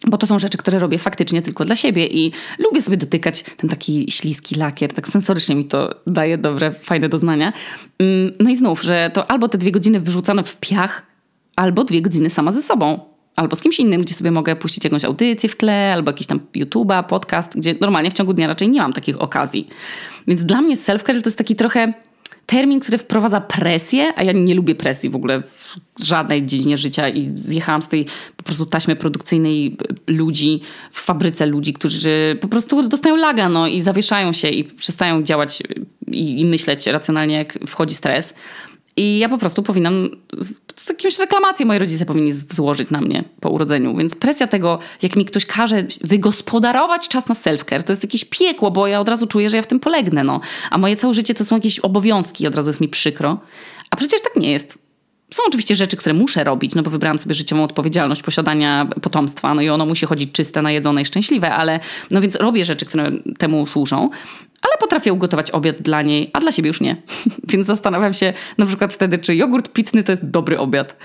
[0.07, 3.71] bo to są rzeczy, które robię faktycznie tylko dla siebie i lubię sobie dotykać ten
[3.71, 7.53] taki śliski lakier, tak sensorycznie mi to daje dobre, fajne doznania.
[7.99, 11.07] Mm, no i znów, że to albo te dwie godziny wyrzucane w piach,
[11.57, 13.13] albo dwie godziny sama ze sobą.
[13.37, 16.41] Albo z kimś innym, gdzie sobie mogę puścić jakąś audycję w tle, albo jakiś tam
[16.57, 19.69] YouTube'a, podcast, gdzie normalnie w ciągu dnia raczej nie mam takich okazji.
[20.27, 21.93] Więc dla mnie self-care to jest taki trochę
[22.53, 27.09] termin, który wprowadza presję, a ja nie lubię presji w ogóle w żadnej dziedzinie życia
[27.09, 30.61] i zjechałam z tej po prostu taśmy produkcyjnej ludzi,
[30.93, 35.63] w fabryce ludzi, którzy po prostu dostają laga no, i zawieszają się i przestają działać
[36.07, 38.35] i, i myśleć racjonalnie, jak wchodzi stres.
[38.97, 40.09] I ja po prostu powinnam
[40.77, 43.97] z jakąś reklamację moi rodzice powinni złożyć na mnie po urodzeniu.
[43.97, 48.71] Więc presja tego, jak mi ktoś każe wygospodarować czas na self-care, to jest jakieś piekło,
[48.71, 50.25] bo ja od razu czuję, że ja w tym polegnę.
[50.25, 50.41] No.
[50.71, 53.41] A moje całe życie to są jakieś obowiązki, od razu jest mi przykro.
[53.91, 54.79] A przecież tak nie jest.
[55.33, 59.63] Są oczywiście rzeczy, które muszę robić, no bo wybrałam sobie życiową odpowiedzialność posiadania potomstwa, no
[59.63, 63.67] i ono musi chodzić czyste, najedzone i szczęśliwe, ale no więc robię rzeczy, które temu
[63.67, 64.11] służą,
[64.63, 66.97] ale potrafię ugotować obiad dla niej, a dla siebie już nie.
[67.53, 70.97] Więc zastanawiam się na przykład wtedy, czy jogurt pitny to jest dobry obiad.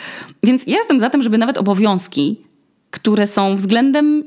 [0.44, 2.42] Więc ja jestem za tym, żeby nawet obowiązki,
[2.92, 4.24] które są względem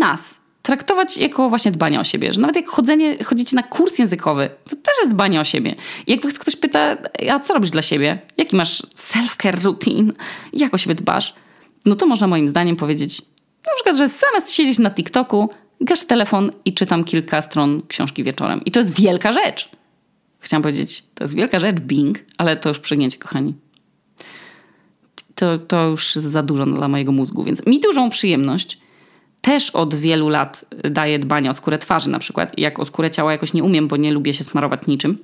[0.00, 2.32] nas, traktować jako właśnie dbanie o siebie.
[2.32, 5.74] Że nawet jak chodzenie, chodzicie na kurs językowy, to też jest dbanie o siebie.
[6.06, 6.96] I jak ktoś pyta,
[7.30, 8.18] a co robisz dla siebie?
[8.36, 10.12] Jaki masz self-care routine?
[10.52, 11.34] Jak o siebie dbasz?
[11.86, 13.22] No to można moim zdaniem powiedzieć
[13.66, 18.64] na przykład, że zamiast siedzieć na TikToku, gasz telefon i czytam kilka stron książki wieczorem.
[18.64, 19.70] I to jest wielka rzecz.
[20.40, 23.54] Chciałam powiedzieć, to jest wielka rzecz, Bing, ale to już przegnięcie, kochani.
[25.34, 28.78] To, to już za dużo dla mojego mózgu, więc mi dużą przyjemność
[29.42, 32.58] też od wielu lat daję dbanie o skórę twarzy na przykład.
[32.58, 35.18] Jak o skórę ciała jakoś nie umiem, bo nie lubię się smarować niczym.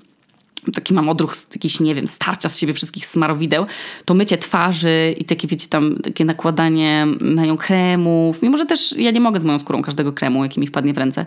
[0.75, 3.67] Taki mam odruch, jakiś, nie wiem, starcia z siebie wszystkich smarowideł,
[4.05, 8.43] to mycie twarzy i takie, wiecie, tam takie nakładanie na nią kremów.
[8.43, 10.99] Mimo, że też ja nie mogę z moją skórą każdego kremu, jaki mi wpadnie w
[10.99, 11.27] ręce.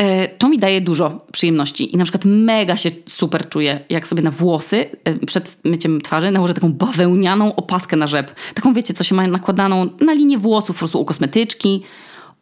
[0.00, 4.22] E, to mi daje dużo przyjemności i na przykład mega się super czuję, jak sobie
[4.22, 8.34] na włosy e, przed myciem twarzy nałożę taką bawełnianą opaskę na rzep.
[8.54, 11.82] Taką wiecie, co się ma nakładaną na linię włosów po prostu u kosmetyczki.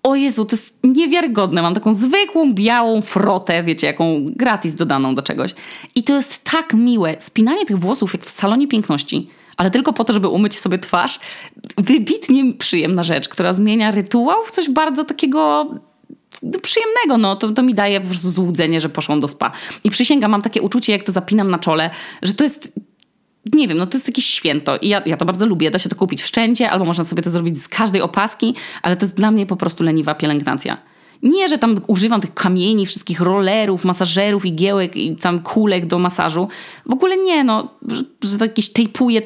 [0.02, 1.62] O Jezu, to jest niewiarygodne.
[1.62, 5.54] Mam taką zwykłą, białą frotę, wiecie, jaką gratis dodaną do czegoś.
[5.94, 7.16] I to jest tak miłe.
[7.18, 9.28] Spinanie tych włosów jak w salonie piękności
[9.58, 11.20] ale tylko po to, żeby umyć sobie twarz.
[11.76, 15.66] Wybitnie przyjemna rzecz, która zmienia rytuał w coś bardzo takiego
[16.62, 19.52] przyjemnego, no to, to mi daje po prostu złudzenie, że poszłam do spa.
[19.84, 21.90] I przysięgam, mam takie uczucie, jak to zapinam na czole,
[22.22, 22.72] że to jest
[23.52, 25.70] nie wiem, no to jest jakieś święto i ja, ja to bardzo lubię.
[25.70, 29.04] Da się to kupić wszędzie, albo można sobie to zrobić z każdej opaski, ale to
[29.04, 30.78] jest dla mnie po prostu leniwa pielęgnacja.
[31.22, 36.48] Nie, że tam używam tych kamieni, wszystkich rollerów, masażerów, igiełek i tam kulek do masażu.
[36.86, 39.22] W ogóle nie, no, że, że jakieś tejpuję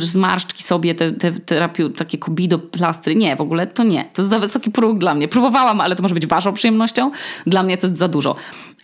[0.00, 3.16] zmarszczki sobie, te, te terapiu, takie kobido plastry.
[3.16, 4.10] Nie, w ogóle to nie.
[4.12, 5.28] To jest za wysoki próg dla mnie.
[5.28, 7.10] Próbowałam, ale to może być waszą przyjemnością.
[7.46, 8.36] Dla mnie to jest za dużo.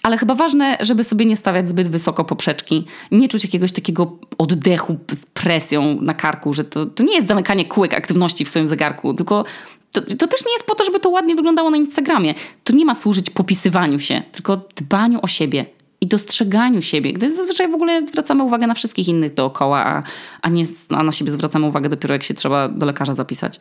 [0.03, 4.97] Ale chyba ważne, żeby sobie nie stawiać zbyt wysoko poprzeczki, nie czuć jakiegoś takiego oddechu
[5.13, 9.15] z presją na karku, że to, to nie jest zamykanie kółek aktywności w swoim zegarku,
[9.15, 9.45] tylko
[9.93, 12.35] to, to, też nie jest po to, żeby to ładnie wyglądało na Instagramie.
[12.65, 15.67] To nie ma służyć popisywaniu się, tylko dbaniu o siebie
[16.01, 20.03] i dostrzeganiu siebie, gdy zazwyczaj w ogóle zwracamy uwagę na wszystkich innych dookoła, a,
[20.43, 23.61] a nie a na siebie zwracamy uwagę dopiero jak się trzeba do lekarza zapisać.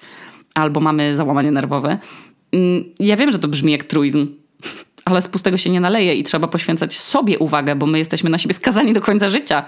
[0.53, 1.97] Albo mamy załamanie nerwowe.
[2.51, 4.27] Mm, ja wiem, że to brzmi jak truizm,
[5.05, 8.37] ale z pustego się nie naleje i trzeba poświęcać sobie uwagę, bo my jesteśmy na
[8.37, 9.65] siebie skazani do końca życia.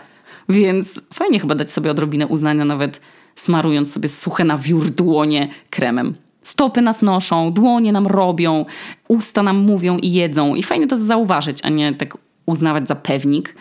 [0.50, 3.02] Więc fajnie chyba dać sobie odrobinę uznania, nawet
[3.36, 6.16] smarując sobie suche na wiór dłonie kremem.
[6.44, 8.66] Stopy nas noszą, dłonie nam robią,
[9.08, 10.56] usta nam mówią i jedzą.
[10.56, 13.56] I fajnie to zauważyć, a nie tak uznawać za pewnik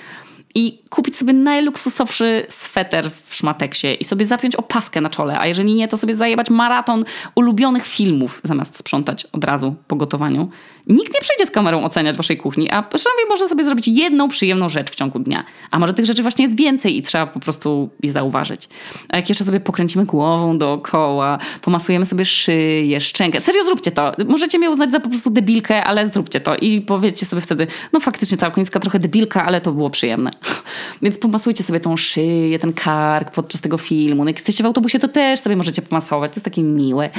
[0.54, 5.74] i kupić sobie najluksusowszy sweter w szmateksie i sobie zapiąć opaskę na czole, a jeżeli
[5.74, 7.04] nie, to sobie zajebać maraton
[7.34, 10.50] ulubionych filmów zamiast sprzątać od razu po gotowaniu.
[10.86, 14.68] Nikt nie przyjdzie z kamerą oceniać waszej kuchni, a przynajmniej można sobie zrobić jedną przyjemną
[14.68, 15.44] rzecz w ciągu dnia.
[15.70, 18.68] A może tych rzeczy właśnie jest więcej i trzeba po prostu je zauważyć.
[19.08, 23.40] A jak jeszcze sobie pokręcimy głową dookoła, pomasujemy sobie szyję, szczękę.
[23.40, 24.12] Serio, zróbcie to.
[24.28, 28.00] Możecie mnie uznać za po prostu debilkę, ale zróbcie to i powiedzcie sobie wtedy, no
[28.00, 30.30] faktycznie ta okoniska trochę debilka, ale to było przyjemne.
[31.02, 34.24] Więc pomasujcie sobie tą szyję, ten kark podczas tego filmu.
[34.24, 36.32] No jak jesteście w autobusie, to też sobie możecie pomasować.
[36.32, 37.10] To jest takie miłe.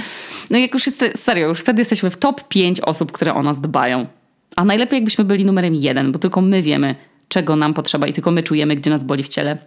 [0.50, 3.62] No jak już jest, serio, już wtedy jesteśmy w top 5 osób, które o nas
[3.62, 4.08] dbają.
[4.56, 6.96] A najlepiej jakbyśmy byli numerem jeden, bo tylko my wiemy,
[7.28, 9.58] czego nam potrzeba i tylko my czujemy, gdzie nas boli w ciele.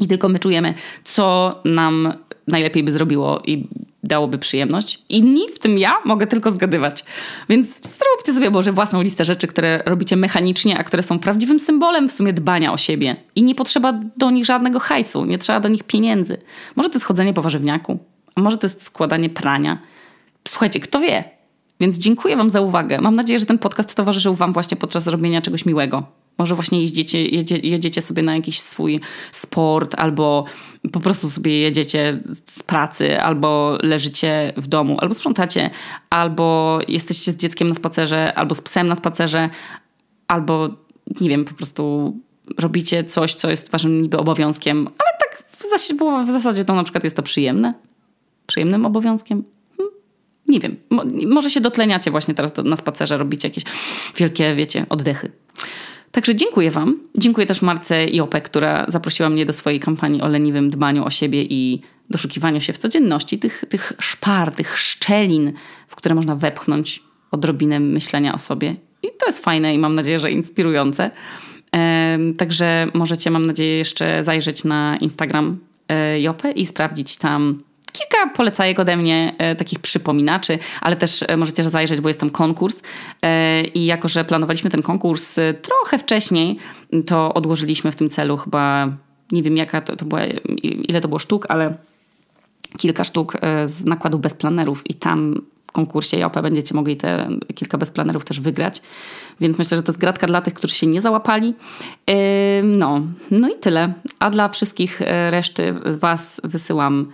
[0.00, 0.74] I tylko my czujemy,
[1.04, 2.12] co nam
[2.46, 3.68] najlepiej by zrobiło i
[4.02, 5.02] dałoby przyjemność.
[5.08, 7.04] Inni, w tym ja, mogę tylko zgadywać.
[7.48, 12.08] Więc zróbcie sobie może własną listę rzeczy, które robicie mechanicznie, a które są prawdziwym symbolem
[12.08, 13.16] w sumie dbania o siebie.
[13.34, 16.38] I nie potrzeba do nich żadnego hajsu, nie trzeba do nich pieniędzy.
[16.76, 17.98] Może to jest chodzenie po warzywniaku,
[18.34, 19.78] a może to jest składanie prania.
[20.48, 21.39] Słuchajcie, kto wie?
[21.80, 23.00] Więc dziękuję Wam za uwagę.
[23.00, 26.02] Mam nadzieję, że ten podcast towarzyszył Wam właśnie podczas robienia czegoś miłego.
[26.38, 29.00] Może właśnie jeździecie, jedzie, jedziecie sobie na jakiś swój
[29.32, 30.44] sport, albo
[30.92, 35.70] po prostu sobie jedziecie z pracy, albo leżycie w domu, albo sprzątacie,
[36.10, 39.50] albo jesteście z dzieckiem na spacerze, albo z psem na spacerze,
[40.28, 40.68] albo
[41.20, 42.16] nie wiem, po prostu
[42.58, 45.58] robicie coś, co jest waszym niby obowiązkiem, ale tak w,
[46.26, 47.74] w zasadzie to na przykład jest to przyjemne.
[48.46, 49.44] Przyjemnym obowiązkiem.
[50.50, 50.76] Nie wiem,
[51.26, 53.64] może się dotleniacie właśnie teraz na spacerze, robicie jakieś
[54.16, 55.32] wielkie, wiecie, oddechy.
[56.12, 56.98] Także dziękuję Wam.
[57.18, 61.42] Dziękuję też Marce Jope, która zaprosiła mnie do swojej kampanii o leniwym dbaniu o siebie
[61.42, 61.80] i
[62.10, 65.52] doszukiwaniu się w codzienności tych, tych szpar, tych szczelin,
[65.88, 68.76] w które można wepchnąć odrobinę myślenia o sobie.
[69.02, 71.10] I to jest fajne i mam nadzieję, że inspirujące.
[72.38, 77.62] Także możecie, mam nadzieję, jeszcze zajrzeć na Instagram e, Jope i sprawdzić tam
[77.92, 82.30] kilka polecajek ode mnie, e, takich przypominaczy, ale też e, możecie zajrzeć, bo jest tam
[82.30, 82.82] konkurs
[83.22, 86.56] e, i jako, że planowaliśmy ten konkurs trochę wcześniej,
[87.06, 88.88] to odłożyliśmy w tym celu chyba,
[89.32, 90.20] nie wiem jaka to, to była,
[90.62, 91.74] ile to było sztuk, ale
[92.78, 93.36] kilka sztuk
[93.66, 98.40] z nakładu bez planerów i tam w konkursie JOP będziecie mogli te kilka bezplanerów też
[98.40, 98.82] wygrać.
[99.40, 101.54] Więc myślę, że to jest gratka dla tych, którzy się nie załapali.
[102.62, 103.92] No, no i tyle.
[104.18, 107.12] A dla wszystkich reszty Was wysyłam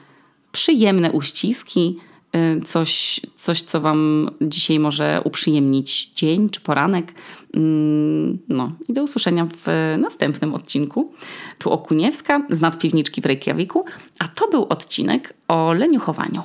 [0.56, 1.98] przyjemne uściski,
[2.36, 7.14] y, coś, coś, co Wam dzisiaj może uprzyjemnić dzień czy poranek.
[7.54, 11.12] Mm, no i do usłyszenia w następnym odcinku.
[11.58, 13.84] Tu Okuniewska z nadpiwniczki w Reykjaviku,
[14.18, 16.42] a to był odcinek o leniuchowaniu.